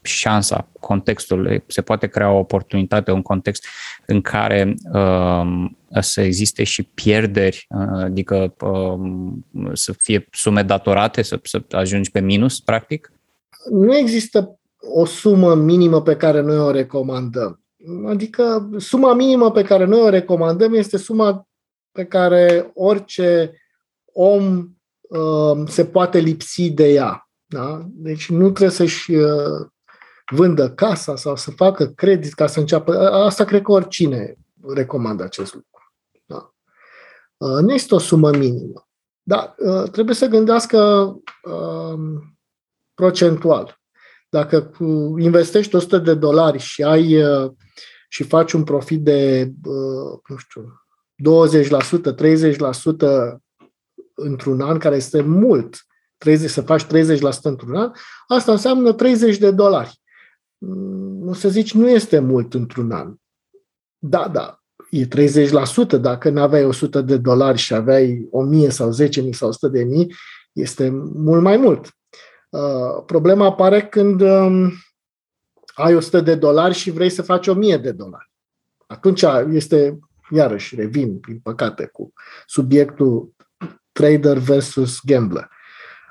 [0.05, 3.67] șansa, contextul, se poate crea o oportunitate, un context
[4.07, 5.45] în care uh,
[6.01, 12.21] să existe și pierderi, uh, adică uh, să fie sume datorate, să, să ajungi pe
[12.21, 13.13] minus, practic?
[13.71, 17.65] Nu există o sumă minimă pe care noi o recomandăm.
[18.07, 21.49] Adică suma minimă pe care noi o recomandăm este suma
[21.93, 23.53] pe care orice
[24.13, 24.69] om
[25.01, 27.29] uh, se poate lipsi de ea.
[27.47, 27.87] Da?
[27.89, 29.67] Deci nu trebuie să-și uh,
[30.33, 33.13] vândă casa sau să facă credit ca să înceapă.
[33.13, 34.35] Asta cred că oricine
[34.75, 35.93] recomandă acest lucru.
[36.27, 36.51] Da.
[37.61, 38.89] Nu este o sumă minimă.
[39.23, 39.55] Dar
[39.93, 40.79] trebuie să gândească
[41.43, 42.39] um,
[42.95, 43.81] procentual.
[44.29, 44.71] Dacă
[45.19, 47.23] investești 100 de dolari și ai
[48.09, 49.53] și faci un profit de,
[50.29, 50.85] nu știu,
[51.51, 53.39] 20%, 30%
[54.15, 56.87] într-un an, care este mult, 30, să faci 30%
[57.43, 57.91] într-un an,
[58.27, 60.03] asta înseamnă 30 de dolari
[61.27, 63.15] o să zici, nu este mult într-un an.
[63.99, 64.59] Da, da,
[64.91, 66.01] e 30%.
[66.01, 70.15] Dacă nu aveai 100 de dolari și aveai 1000 sau 10.000 sau 100 de mii,
[70.53, 71.97] este mult mai mult.
[72.51, 74.73] Uh, problema apare când um,
[75.75, 78.33] ai 100 de dolari și vrei să faci 1000 de dolari.
[78.87, 79.99] Atunci este,
[80.31, 82.13] iarăși, revin, prin păcate, cu
[82.47, 83.35] subiectul
[83.93, 85.51] trader versus gambler.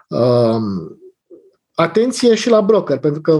[0.08, 0.98] Um,
[1.76, 3.40] atenție și la broker, pentru că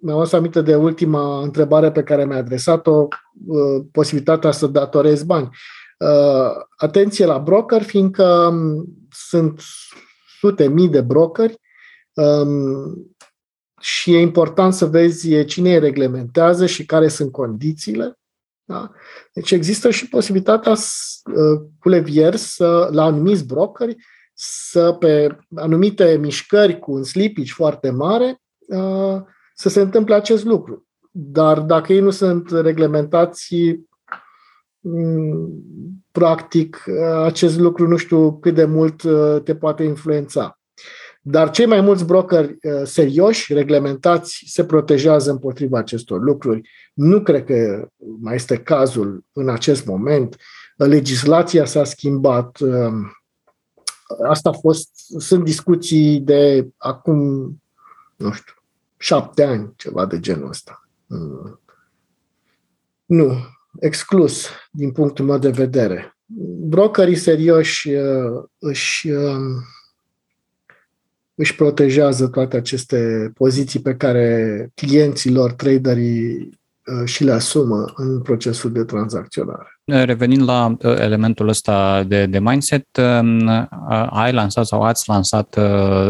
[0.00, 3.08] mi-am adus aminte de ultima întrebare pe care mi-a adresat-o,
[3.46, 5.48] uh, posibilitatea să datorezi bani.
[5.98, 9.60] Uh, atenție la broker, fiindcă um, sunt
[10.38, 11.60] sute mii de brokeri
[12.12, 13.16] um,
[13.80, 18.18] și e important să vezi cine îi reglementează și care sunt condițiile.
[18.64, 18.90] Da?
[19.32, 23.96] Deci există și posibilitatea uh, cu levier să, la anumiți brokeri
[24.40, 29.22] să pe anumite mișcări cu un slippage foarte mare uh,
[29.54, 30.86] să se întâmple acest lucru.
[31.10, 33.54] Dar dacă ei nu sunt reglementați,
[34.80, 35.62] mm,
[36.12, 36.84] practic,
[37.24, 39.02] acest lucru nu știu cât de mult
[39.44, 40.58] te poate influența.
[41.20, 46.68] Dar cei mai mulți brokeri serioși, reglementați, se protejează împotriva acestor lucruri.
[46.94, 47.88] Nu cred că
[48.20, 50.36] mai este cazul în acest moment.
[50.76, 52.58] Legislația s-a schimbat.
[54.28, 57.16] Asta a fost, sunt discuții de acum,
[58.16, 58.54] nu știu,
[58.96, 60.88] șapte ani, ceva de genul ăsta.
[61.06, 61.60] Mm.
[63.04, 63.36] Nu,
[63.80, 66.16] exclus din punctul meu de vedere.
[66.60, 69.64] Brokerii serioși uh, își, um,
[71.34, 76.57] își protejează toate aceste poziții pe care clienților, traderii Uh,
[77.04, 79.80] și le asumă în procesul de tranzacționare.
[79.84, 85.58] Revenind la uh, elementul ăsta de, de mindset, um, uh, ai lansat sau ați lansat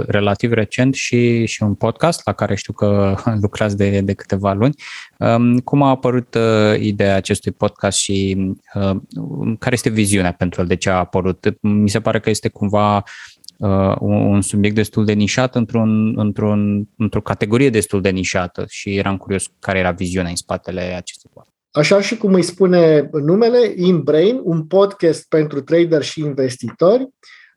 [0.07, 4.75] relativ recent și, și un podcast la care știu că lucrați de, de câteva luni.
[5.19, 6.37] Um, cum a apărut
[6.79, 8.47] ideea acestui podcast și
[9.59, 10.67] care este viziunea pentru el?
[10.67, 11.57] De ce a apărut?
[11.61, 13.05] Mi se pare că este cumva
[13.59, 19.17] uh, un subiect destul de nișat într-un, într-un, într-o categorie destul de nișată și eram
[19.17, 21.57] curios care era viziunea în spatele acestui podcast.
[21.71, 27.09] Așa și cum îi spune numele, InBrain, un podcast pentru trader și investitori.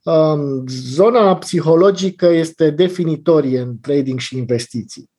[0.03, 5.09] Um, zona psihologică este definitorie în trading și investiții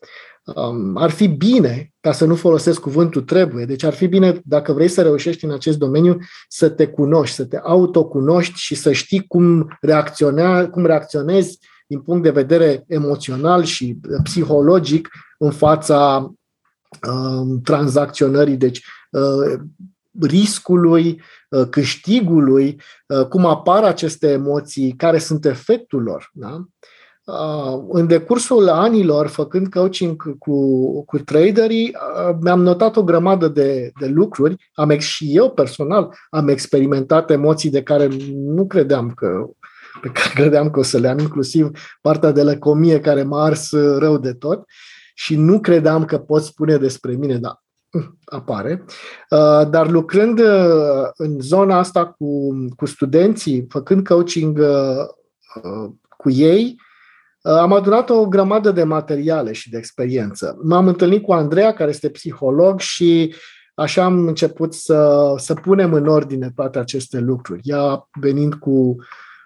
[0.45, 4.73] um, ar fi bine, ca să nu folosesc cuvântul trebuie, deci ar fi bine, dacă
[4.73, 6.19] vrei să reușești în acest domeniu,
[6.49, 12.23] să te cunoști, să te autocunoști și să știi cum, reacționa, cum reacționezi din punct
[12.23, 16.33] de vedere emoțional și psihologic în fața
[17.09, 19.61] um, tranzacționării, deci uh,
[20.21, 26.31] riscului, uh, câștigului, uh, cum apar aceste emoții, care sunt efectul lor.
[26.33, 26.51] Da?
[26.51, 26.65] Uh,
[27.89, 31.95] în decursul anilor, făcând coaching cu, cu traderii,
[32.29, 34.71] uh, mi-am notat o grămadă de, de lucruri.
[34.75, 39.47] Am și eu personal am experimentat emoții de care nu credeam că
[40.01, 41.71] pe care credeam că o să le am, inclusiv
[42.01, 44.65] partea de lăcomie care m-a ars rău de tot
[45.15, 48.85] și nu credeam că pot spune despre mine, dar uh, apare.
[49.71, 50.41] Dar lucrând
[51.17, 54.61] în zona asta cu, cu studenții, făcând coaching
[56.17, 56.83] cu ei, Uh,
[57.43, 60.59] am adunat o grămadă de materiale și de experiență.
[60.63, 63.35] M-am întâlnit cu Andreea, care este psiholog, și
[63.75, 67.61] așa am început să, să punem în ordine toate aceste lucruri.
[67.63, 68.71] Ea venind cu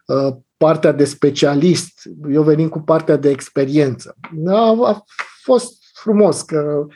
[0.07, 4.17] uh, partea de specialist, eu venind cu partea de experiență.
[4.47, 5.05] A, a
[5.43, 6.87] fost frumos că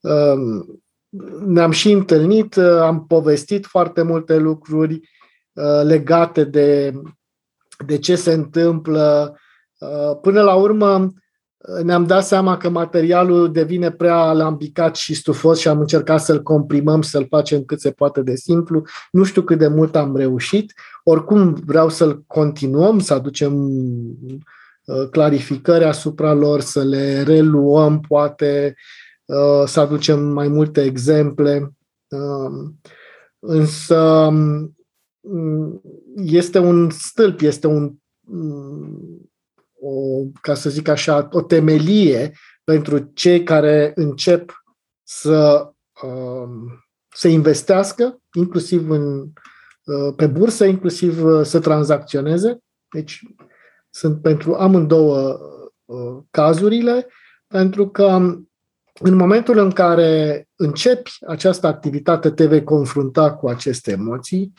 [0.00, 0.66] uh,
[1.46, 4.94] ne-am și întâlnit, uh, am povestit foarte multe lucruri
[5.52, 6.92] uh, legate de,
[7.86, 9.44] de ce se întâmplă Uh,
[10.22, 11.12] până la urmă,
[11.56, 16.42] uh, ne-am dat seama că materialul devine prea alambicat și stufos și am încercat să-l
[16.42, 18.82] comprimăm și să-l facem cât se poate de simplu.
[19.10, 20.72] Nu știu cât de mult am reușit.
[21.04, 23.68] Oricum vreau să-l continuăm, să aducem
[24.84, 28.74] uh, clarificări asupra lor, să le reluăm, poate
[29.64, 31.72] să aducem mai multe exemple.
[33.38, 33.98] Însă
[35.20, 35.82] um,
[36.16, 37.94] este un stâlp, este un
[39.86, 42.32] o, ca să zic așa, o temelie
[42.64, 44.64] pentru cei care încep
[45.02, 45.70] să
[46.02, 49.18] um, se investească, inclusiv în,
[49.84, 52.58] uh, pe bursă, inclusiv uh, să tranzacționeze.
[52.88, 53.20] Deci
[53.90, 55.38] sunt pentru amândouă
[55.84, 57.06] uh, cazurile,
[57.46, 58.04] pentru că
[59.00, 64.52] în momentul în care începi această activitate, te vei confrunta cu aceste emoții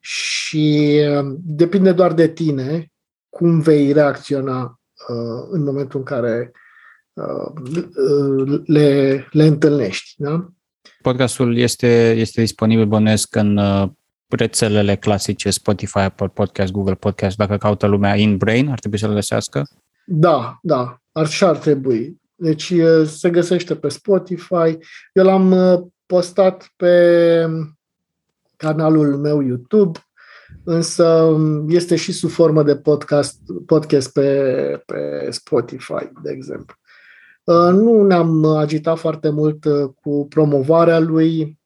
[0.00, 1.00] și
[1.38, 2.92] depinde doar de tine
[3.34, 6.52] cum vei reacționa uh, în momentul în care
[7.12, 10.14] uh, le, le întâlnești.
[10.16, 10.48] Da?
[11.02, 13.88] Podcastul este, este disponibil, bănuiesc, în uh,
[14.28, 17.36] rețelele clasice Spotify, Apple Podcast, Google Podcast.
[17.36, 19.68] Dacă caută lumea in brain, ar trebui să le găsească?
[20.06, 22.20] Da, da, așa ar trebui.
[22.34, 24.78] Deci uh, se găsește pe Spotify.
[25.12, 27.46] Eu l-am uh, postat pe
[28.56, 29.98] canalul meu YouTube
[30.64, 31.36] însă
[31.68, 36.76] este și sub formă de podcast, podcast pe, pe Spotify, de exemplu.
[37.44, 41.58] Uh, nu ne-am agitat foarte mult uh, cu promovarea lui,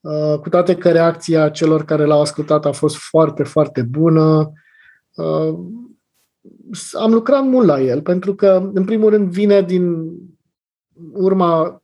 [0.00, 4.52] uh, cu toate că reacția celor care l-au ascultat a fost foarte, foarte bună.
[6.92, 10.12] Am lucrat mult la el, pentru că, în primul rând, vine din
[11.12, 11.82] urma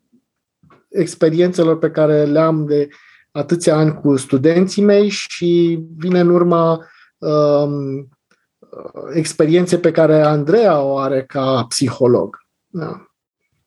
[0.89, 2.89] experiențelor pe care le-am de
[3.35, 6.87] atâția ani cu studenții mei și vine în urma
[7.19, 8.09] um,
[9.13, 12.39] experiențe pe care Andreea o are ca psiholog.
[12.67, 13.07] Da.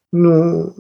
[0.10, 0.74] Nu,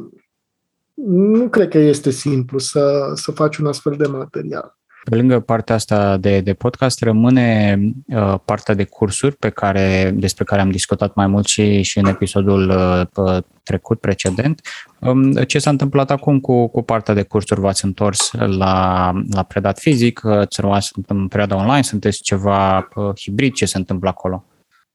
[0.93, 4.76] nu cred că este simplu să, să faci un astfel de material.
[5.09, 10.43] Pe lângă partea asta de, de podcast, rămâne uh, partea de cursuri pe care, despre
[10.43, 12.69] care am discutat mai mult și, și în episodul
[13.15, 14.61] uh, trecut, precedent.
[14.99, 17.59] Um, ce s-a întâmplat acum cu, cu partea de cursuri?
[17.59, 20.25] V-ați întors la, la predat fizic?
[20.25, 21.81] Ați rămas în perioada online?
[21.81, 23.53] Sunteți ceva uh, hibrid?
[23.53, 24.45] Ce se întâmplă acolo?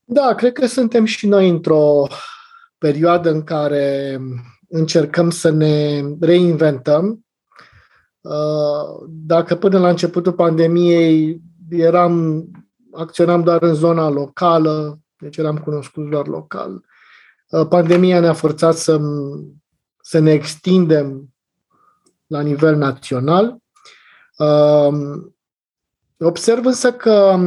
[0.05, 2.07] Da, cred că suntem și noi într-o
[2.79, 4.19] perioadă în care
[4.69, 7.25] încercăm să ne reinventăm.
[8.23, 12.45] Uh, dacă până la începutul pandemiei eram,
[12.93, 16.85] acționam doar în zona locală, deci eram cunoscuți doar local,
[17.51, 19.01] uh, pandemia ne-a forțat să,
[20.01, 21.35] să ne extindem
[22.27, 23.57] la nivel național.
[24.39, 25.23] Uh,
[26.19, 27.39] observ însă că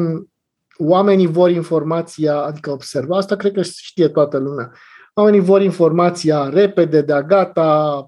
[0.78, 4.71] oamenii vor informația, adică observ, asta cred că știe toată lumea,
[5.17, 8.05] Oamenii vor informația repede, de-a gata.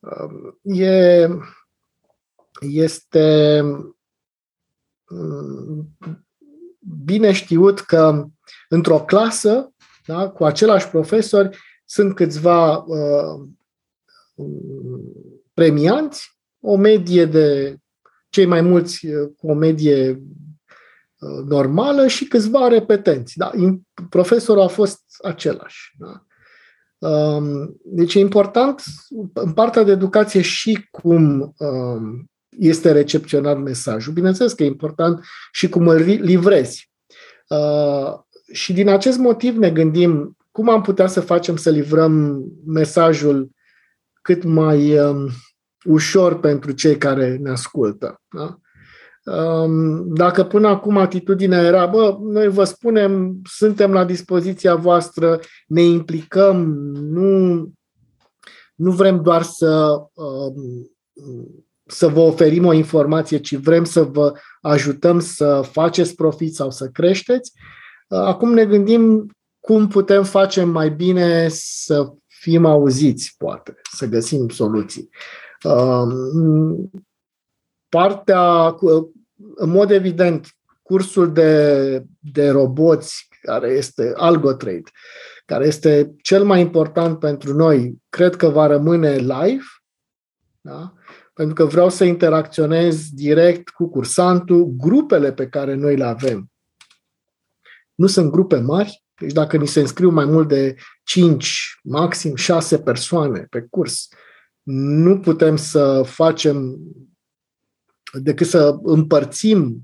[0.00, 1.28] Uh, uh, e,
[2.60, 3.60] este
[5.10, 5.96] mm,
[7.04, 8.26] bine știut că
[8.68, 9.72] într-o clasă,
[10.06, 13.48] da, cu același profesori, sunt câțiva uh,
[15.54, 17.76] premianți, o medie de
[18.28, 20.22] cei mai mulți cu o medie
[21.44, 23.36] normală și câțiva repetenți.
[23.36, 23.50] Da?
[24.08, 25.94] Profesorul a fost același.
[25.98, 26.24] Da?
[27.00, 28.82] Um, deci e important
[29.32, 34.12] în partea de educație și cum um, este recepționat mesajul.
[34.12, 36.90] Bineînțeles că e important și cum îl livrezi.
[37.48, 38.12] Uh,
[38.52, 43.50] și din acest motiv ne gândim cum am putea să facem să livrăm mesajul
[44.22, 45.28] cât mai um,
[45.84, 48.22] ușor pentru cei care ne ascultă.
[48.36, 48.59] Da?
[50.06, 56.66] Dacă până acum atitudinea era, bă, noi vă spunem, suntem la dispoziția voastră, ne implicăm,
[56.92, 57.68] nu,
[58.74, 60.02] nu vrem doar să,
[61.86, 66.88] să vă oferim o informație, ci vrem să vă ajutăm să faceți profit sau să
[66.88, 67.52] creșteți.
[68.08, 75.08] Acum ne gândim cum putem face mai bine să fim auziți, poate, să găsim soluții
[77.90, 78.76] partea,
[79.54, 80.46] în mod evident,
[80.82, 84.90] cursul de, de roboți, care este AlgoTrade,
[85.46, 89.64] care este cel mai important pentru noi, cred că va rămâne live,
[90.60, 90.94] da?
[91.34, 96.50] pentru că vreau să interacționez direct cu cursantul, grupele pe care noi le avem.
[97.94, 100.74] Nu sunt grupe mari, deci dacă ni se înscriu mai mult de
[101.04, 104.08] 5, maxim 6 persoane pe curs,
[104.72, 106.78] nu putem să facem
[108.12, 109.82] decât să împărțim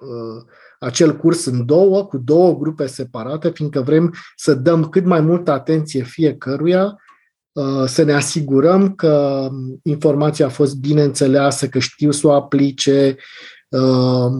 [0.00, 0.42] uh,
[0.78, 5.50] acel curs în două, cu două grupe separate, fiindcă vrem să dăm cât mai multă
[5.50, 6.96] atenție fiecăruia,
[7.52, 9.48] uh, să ne asigurăm că
[9.82, 13.16] informația a fost bine înțeleasă, că știu să o aplice,
[13.68, 14.32] uh,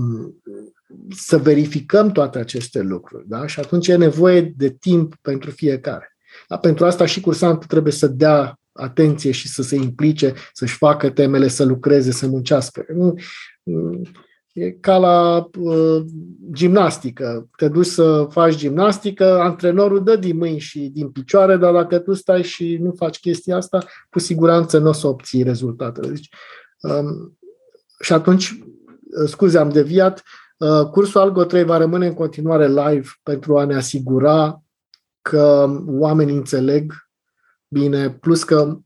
[1.16, 3.28] să verificăm toate aceste lucruri.
[3.28, 3.46] Da?
[3.46, 6.16] Și atunci e nevoie de timp pentru fiecare.
[6.48, 6.58] Da?
[6.58, 11.48] Pentru asta și cursantul trebuie să dea atenție și să se implice, să-și facă temele,
[11.48, 12.84] să lucreze, să muncească.
[14.52, 16.04] E ca la uh,
[16.52, 17.48] gimnastică.
[17.56, 22.12] Te duci să faci gimnastică, antrenorul dă din mâini și din picioare, dar dacă tu
[22.12, 26.08] stai și nu faci chestia asta, cu siguranță nu o să obții rezultatele.
[26.08, 26.28] Deci,
[26.80, 27.38] um,
[28.00, 30.22] și atunci, uh, scuze, am deviat,
[30.56, 34.62] uh, cursul Algo 3 va rămâne în continuare live pentru a ne asigura
[35.22, 37.09] că oamenii înțeleg
[37.72, 38.78] bine, plus că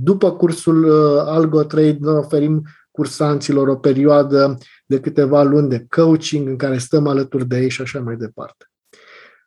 [0.00, 6.48] după cursul uh, Algo Trade noi oferim cursanților o perioadă de câteva luni de coaching
[6.48, 8.70] în care stăm alături de ei și așa mai departe.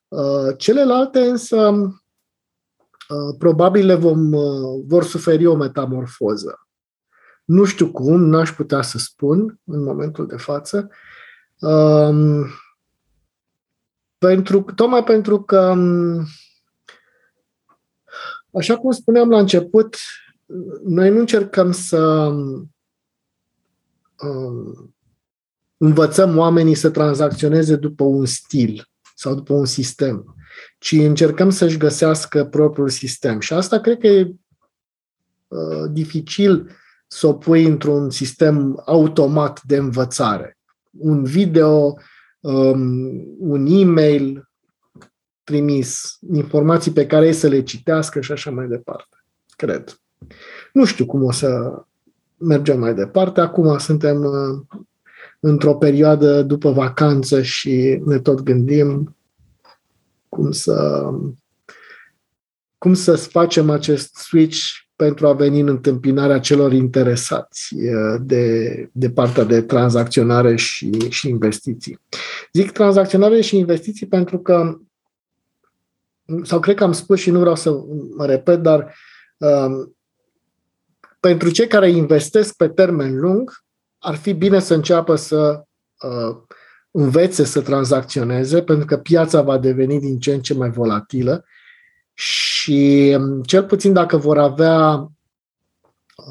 [0.07, 4.30] Uh, celelalte însă uh, probabil le vom,
[4.88, 6.67] vor suferi o metamorfoză.
[7.45, 10.89] Nu știu cum, n-aș putea să spun în momentul de față.
[11.59, 12.45] Um,
[14.17, 16.26] pentru, tocmai pentru că um,
[18.54, 19.95] Așa cum spuneam la început,
[20.84, 22.32] noi nu încercăm să
[24.24, 24.95] um,
[25.78, 30.36] învățăm oamenii să tranzacționeze după un stil sau după un sistem,
[30.78, 33.39] ci încercăm să-și găsească propriul sistem.
[33.39, 34.36] Și asta cred că e
[35.47, 36.72] uh, dificil
[37.08, 40.58] să o pui într-un sistem automat de învățare.
[40.91, 41.97] Un video,
[42.39, 44.49] um, un e-mail,
[45.50, 49.24] trimis, informații pe care ei să le citească și așa mai departe.
[49.56, 50.02] Cred.
[50.74, 51.74] Nu știu cum o să
[52.38, 53.39] mergem mai departe.
[53.39, 54.80] Acum suntem uh,
[55.39, 59.16] într-o perioadă după vacanță și ne tot gândim
[60.30, 61.10] cum să
[62.78, 64.60] cum să facem acest switch
[64.95, 67.76] pentru a veni în întâmpinarea celor interesați
[68.22, 72.00] de, de partea de tranzacționare și, și investiții.
[72.54, 74.80] Zic tranzacționare și investiții pentru că,
[76.43, 77.71] sau cred că am spus și nu vreau să
[78.17, 78.95] mă repet, dar
[79.38, 79.95] um,
[81.19, 83.63] pentru cei care investesc pe termen lung,
[83.97, 85.63] ar fi bine să înceapă să
[86.01, 86.38] uh,
[86.91, 91.45] învețe să tranzacționeze, pentru că piața va deveni din ce în ce mai volatilă
[92.13, 95.07] și um, cel puțin dacă vor avea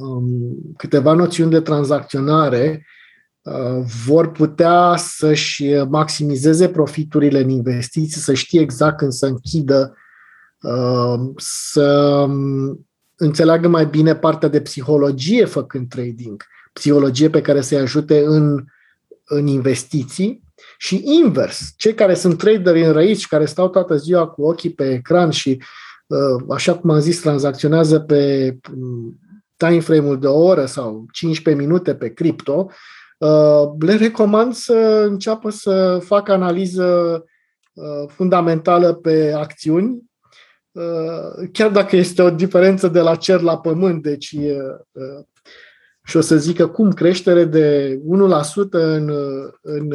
[0.01, 2.97] um, câteva noțiuni de tranzacționare, uh,
[4.07, 9.96] vor putea să-și maximizeze profiturile în investiții, să știe exact când să închidă,
[10.61, 11.90] uh, să
[12.28, 12.86] um,
[13.16, 18.64] înțeleagă mai bine partea de psihologie făcând trading, psihologie pe care să-i ajute în,
[19.24, 20.42] în investiții
[20.78, 25.30] și invers, cei care sunt traderi înrăiți, care stau toată ziua cu ochii pe ecran
[25.30, 25.62] și,
[26.07, 29.18] uh, așa cum am zis, tranzacționează pe mm,
[29.57, 32.74] time frame-ul de o oră sau 15 minute pe cripto, uh,
[33.79, 37.25] le recomand să înceapă să facă analiză
[37.73, 40.07] uh, fundamentală pe acțiuni,
[41.53, 44.37] chiar dacă este o diferență de la cer la pământ, deci
[46.05, 49.12] și o să zică cum creștere de 1% în,
[49.61, 49.91] în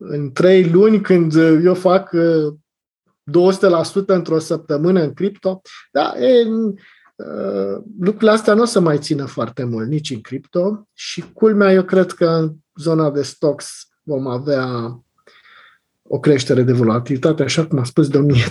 [0.00, 1.34] în trei luni când
[1.64, 5.60] eu fac 200% într-o săptămână în cripto,
[5.92, 6.74] da, e, uh,
[7.98, 11.82] lucrurile astea nu o să mai țină foarte mult nici în cripto și culmea eu
[11.82, 14.66] cred că în zona de stocks vom avea
[16.02, 18.44] o creștere de volatilitate, așa cum a spus domnie.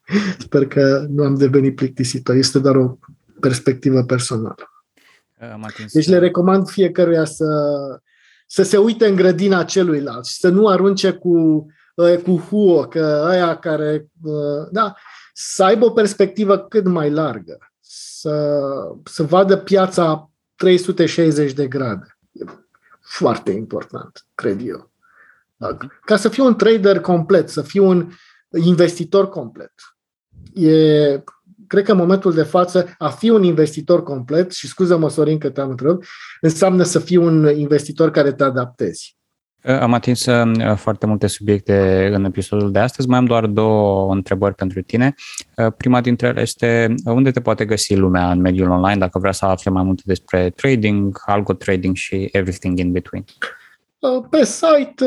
[0.38, 2.34] Sper că nu am devenit plictisitor.
[2.34, 2.98] Este doar o
[3.40, 4.70] perspectivă personală.
[5.92, 7.46] Deci le recomand fiecăruia să
[8.46, 11.66] să se uite în grădina celuilalt și să nu arunce cu,
[12.24, 14.06] cu huo, că aia care...
[14.70, 14.94] Da,
[15.32, 17.58] să aibă o perspectivă cât mai largă,
[17.88, 18.60] să,
[19.04, 22.18] să vadă piața 360 de grade.
[22.32, 22.44] E
[23.00, 24.90] foarte important, cred eu.
[26.00, 28.10] Ca să fiu un trader complet, să fiu un
[28.64, 29.72] investitor complet.
[30.54, 31.22] E
[31.66, 35.50] cred că în momentul de față a fi un investitor complet, și scuză-mă, Sorin, că
[35.50, 36.04] te-am întrebat,
[36.40, 39.16] înseamnă să fii un investitor care te adaptezi.
[39.66, 43.08] Am atins uh, foarte multe subiecte în episodul de astăzi.
[43.08, 45.14] Mai am doar două întrebări pentru tine.
[45.56, 49.32] Uh, prima dintre ele este unde te poate găsi lumea în mediul online dacă vrea
[49.32, 53.24] să afle mai multe despre trading, algo trading și everything in between.
[53.98, 55.04] Uh, pe site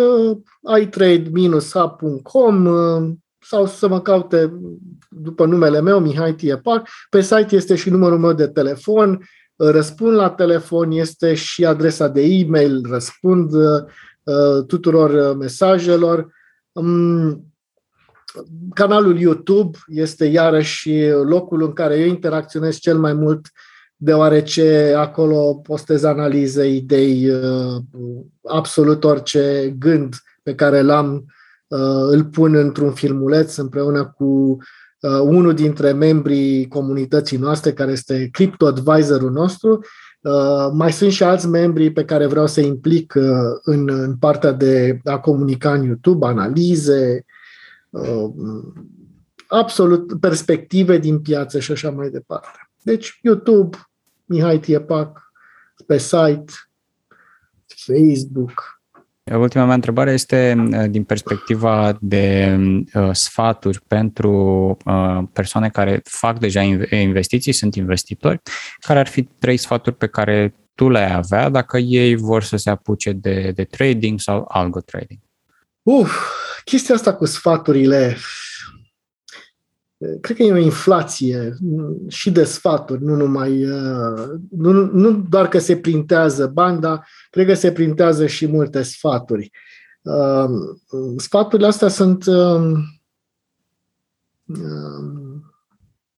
[0.81, 2.67] itrade-hub.com
[3.41, 4.53] sau să mă caute
[5.09, 6.89] după numele meu, Mihai Tiepac.
[7.09, 9.19] Pe site este și numărul meu de telefon,
[9.55, 13.83] răspund la telefon, este și adresa de e-mail, răspund uh,
[14.67, 16.33] tuturor mesajelor.
[16.71, 17.43] Um,
[18.73, 23.51] canalul YouTube este iarăși locul în care eu interacționez cel mai mult,
[23.95, 27.81] deoarece acolo postez analize, idei, uh,
[28.43, 31.25] absolut orice gând pe care l-am
[31.69, 34.57] Uh, îl pun într-un filmuleț împreună cu
[34.99, 39.79] uh, unul dintre membrii comunității noastre, care este Crypto Advisorul nostru.
[40.21, 43.13] Uh, mai sunt și alți membri pe care vreau să implic
[43.61, 47.25] în, în partea de a comunica în YouTube, analize,
[49.47, 52.69] absolut perspective din piață și așa mai departe.
[52.81, 53.77] Deci YouTube,
[54.25, 55.31] Mihai Tiepac,
[55.85, 56.53] pe site,
[57.65, 58.78] Facebook,
[59.31, 62.57] Ultima mea întrebare este uh, din perspectiva de
[62.93, 64.31] uh, sfaturi pentru
[64.85, 68.41] uh, persoane care fac deja investiții, sunt investitori.
[68.79, 72.69] Care ar fi trei sfaturi pe care tu le-ai avea dacă ei vor să se
[72.69, 75.19] apuce de, de trading sau algo trading?
[75.81, 76.11] Uf,
[76.63, 78.17] chestia asta cu sfaturile
[80.21, 81.57] cred că e o inflație
[82.07, 87.45] și de sfaturi, nu numai, uh, nu, nu doar că se printează bani, dar cred
[87.45, 89.51] că se printează și multe sfaturi.
[90.01, 90.49] Uh,
[91.17, 92.73] sfaturile astea sunt, um,
[94.45, 95.53] um,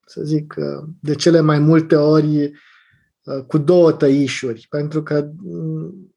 [0.06, 2.52] să zic, uh, de cele mai multe ori
[3.48, 6.16] cu două tăișuri, pentru că mm,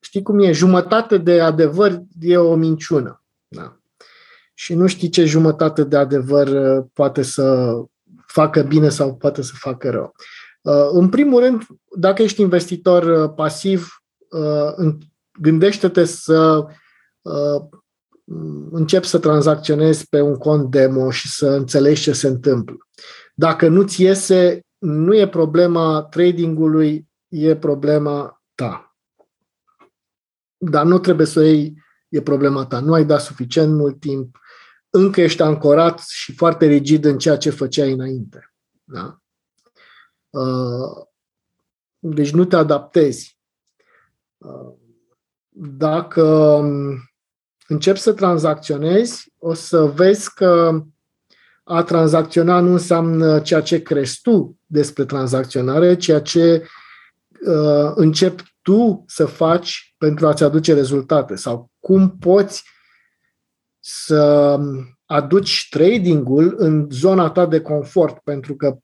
[0.00, 3.24] știi cum e, jumătate de adevăr e o minciună.
[3.48, 3.80] Da
[4.58, 7.74] și nu știi ce jumătate de adevăr uh, poate să
[8.26, 10.14] facă bine sau poate să facă rău.
[10.62, 13.88] Uh, în primul rând, dacă ești investitor uh, pasiv,
[15.40, 16.66] gândește-te să
[18.70, 22.76] începi să tranzacționezi pe un cont demo și să înțelegi ce se întâmplă.
[23.34, 28.96] Dacă nu-ți iese, nu e problema tradingului, e problema ta.
[30.56, 31.74] Dar nu trebuie să o iei,
[32.08, 32.80] e problema ta.
[32.80, 34.38] Nu ai dat suficient mult timp,
[34.90, 38.54] încă ești ancorat și foarte rigid în ceea ce făceai înainte.
[38.84, 39.18] Da?
[41.98, 43.38] Deci nu te adaptezi.
[45.58, 46.58] Dacă
[47.68, 50.82] începi să tranzacționezi, o să vezi că
[51.64, 56.68] a tranzacționa nu înseamnă ceea ce crezi tu despre tranzacționare, ceea ce
[57.46, 62.64] uh, începi tu să faci pentru a-ți aduce rezultate sau cum poți
[63.88, 64.60] să
[65.04, 68.76] aduci tradingul în zona ta de confort, pentru că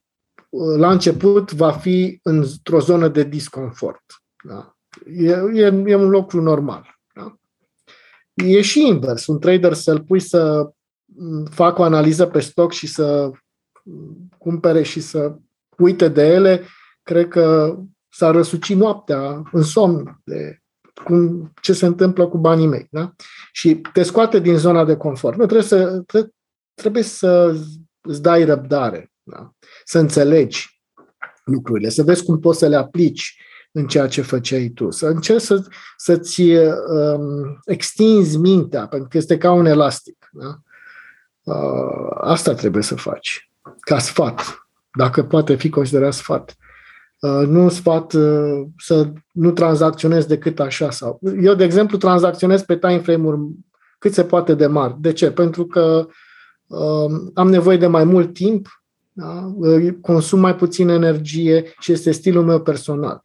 [0.49, 4.03] uh, la început va fi într-o zonă de disconfort.
[4.45, 4.77] Da?
[5.15, 6.99] E, e, e un lucru normal.
[7.15, 7.37] Da?
[8.35, 9.27] E și invers.
[9.27, 10.71] Un trader să-l pui să
[11.51, 13.31] facă o analiză pe stoc și să
[14.39, 15.37] cumpere și să
[15.79, 16.63] uite de ele,
[17.03, 17.77] cred că
[18.09, 20.62] s-a răsucit noaptea în somn de
[21.05, 22.87] cum, ce se întâmplă cu banii mei.
[22.91, 23.15] Da?
[23.53, 25.37] Și te scoate din zona de confort.
[25.37, 26.03] Nu trebuie să,
[26.75, 27.57] trebuie să
[28.01, 29.53] îți dai răbdare, da?
[29.85, 30.83] să înțelegi
[31.45, 33.37] lucrurile, să vezi cum poți să le aplici
[33.73, 39.39] în ceea ce făceai tu, să încerci să, să-ți um, extinzi mintea, pentru că este
[39.39, 40.29] ca un elastic.
[40.33, 40.59] Da?
[41.43, 43.51] Uh, asta trebuie să faci,
[43.81, 46.57] ca sfat, dacă poate fi considerat sfat.
[47.23, 50.91] Uh, nu sfat uh, să nu tranzacționezi decât așa.
[50.91, 51.21] sau.
[51.43, 53.41] Eu, de exemplu, tranzacționez pe time frame-uri
[53.99, 54.97] cât se poate de mari.
[55.01, 55.31] De ce?
[55.31, 56.07] Pentru că
[56.67, 59.55] uh, am nevoie de mai mult timp, da?
[60.01, 63.21] consum mai puțin energie și este stilul meu personal.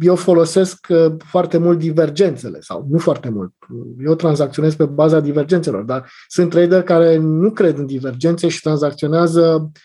[0.00, 0.86] Eu folosesc
[1.24, 3.52] foarte mult divergențele, sau nu foarte mult.
[4.04, 9.70] Eu tranzacționez pe baza divergențelor, dar sunt trader care nu cred în divergențe și tranzacționează
[9.70, 9.80] Uh,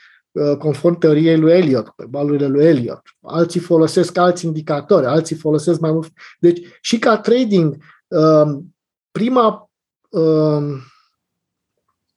[0.57, 3.01] conform teoriei lui Elliot, pe balurile lui Elliot.
[3.21, 6.11] Alții folosesc alți indicatori, alții folosesc mai mult.
[6.39, 7.77] Deci, și ca trading,
[8.07, 8.75] um,
[9.11, 9.69] prima
[10.09, 10.71] um,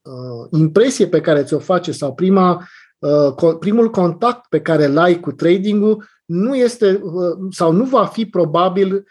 [0.02, 2.66] uh, impresie pe care ți-o face sau prima,
[2.98, 7.02] uh, primul contact pe care îl ai cu tradingul nu este
[7.50, 9.06] sau nu va fi probabil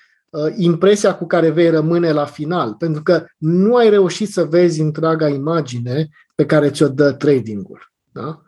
[0.56, 5.28] impresia cu care vei rămâne la final, pentru că nu ai reușit să vezi întreaga
[5.28, 7.91] imagine pe care ți-o dă tradingul.
[8.12, 8.41] Da?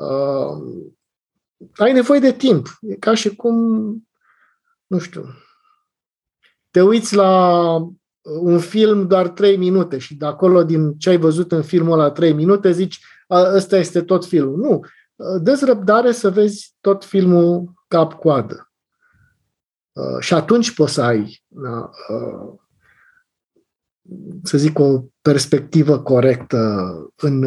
[0.00, 0.84] Uh,
[1.76, 2.78] ai nevoie de timp.
[2.80, 3.54] E ca și cum,
[4.86, 5.24] nu știu,
[6.70, 7.74] te uiți la
[8.22, 12.10] un film doar 3 minute și de acolo, din ce ai văzut în filmul la
[12.10, 14.56] 3 minute, zici, ăsta este tot filmul.
[14.56, 14.80] Nu.
[15.38, 18.72] Dă-ți răbdare să vezi tot filmul cap-coadă.
[20.20, 21.44] Și atunci poți să ai,
[24.42, 27.44] să zic, o perspectivă corectă în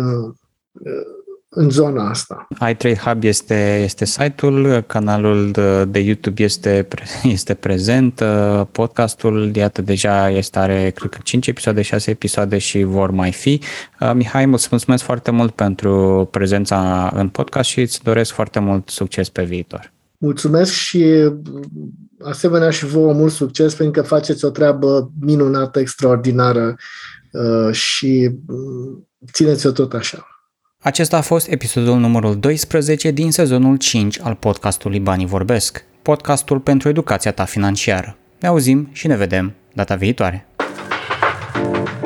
[1.53, 2.47] în zona asta.
[2.69, 6.87] iTrade Hub este, este site-ul, canalul de, de YouTube este,
[7.23, 12.83] este prezent, uh, podcastul, iată, deja este, are, cred că 5 episoade, 6 episoade și
[12.83, 13.61] vor mai fi.
[13.99, 18.89] Uh, Mihai, îți mulțumesc foarte mult pentru prezența în podcast și îți doresc foarte mult
[18.89, 19.91] succes pe viitor.
[20.17, 21.31] Mulțumesc și
[22.23, 26.75] asemenea și vouă mult succes pentru că faceți o treabă minunată, extraordinară
[27.31, 28.31] uh, și
[29.31, 30.32] țineți-o tot așa.
[30.83, 36.89] Acesta a fost episodul numărul 12 din sezonul 5 al podcastului Banii Vorbesc, podcastul pentru
[36.89, 38.17] educația ta financiară.
[38.39, 40.45] Ne auzim și ne vedem data viitoare!
[41.53, 42.02] thank you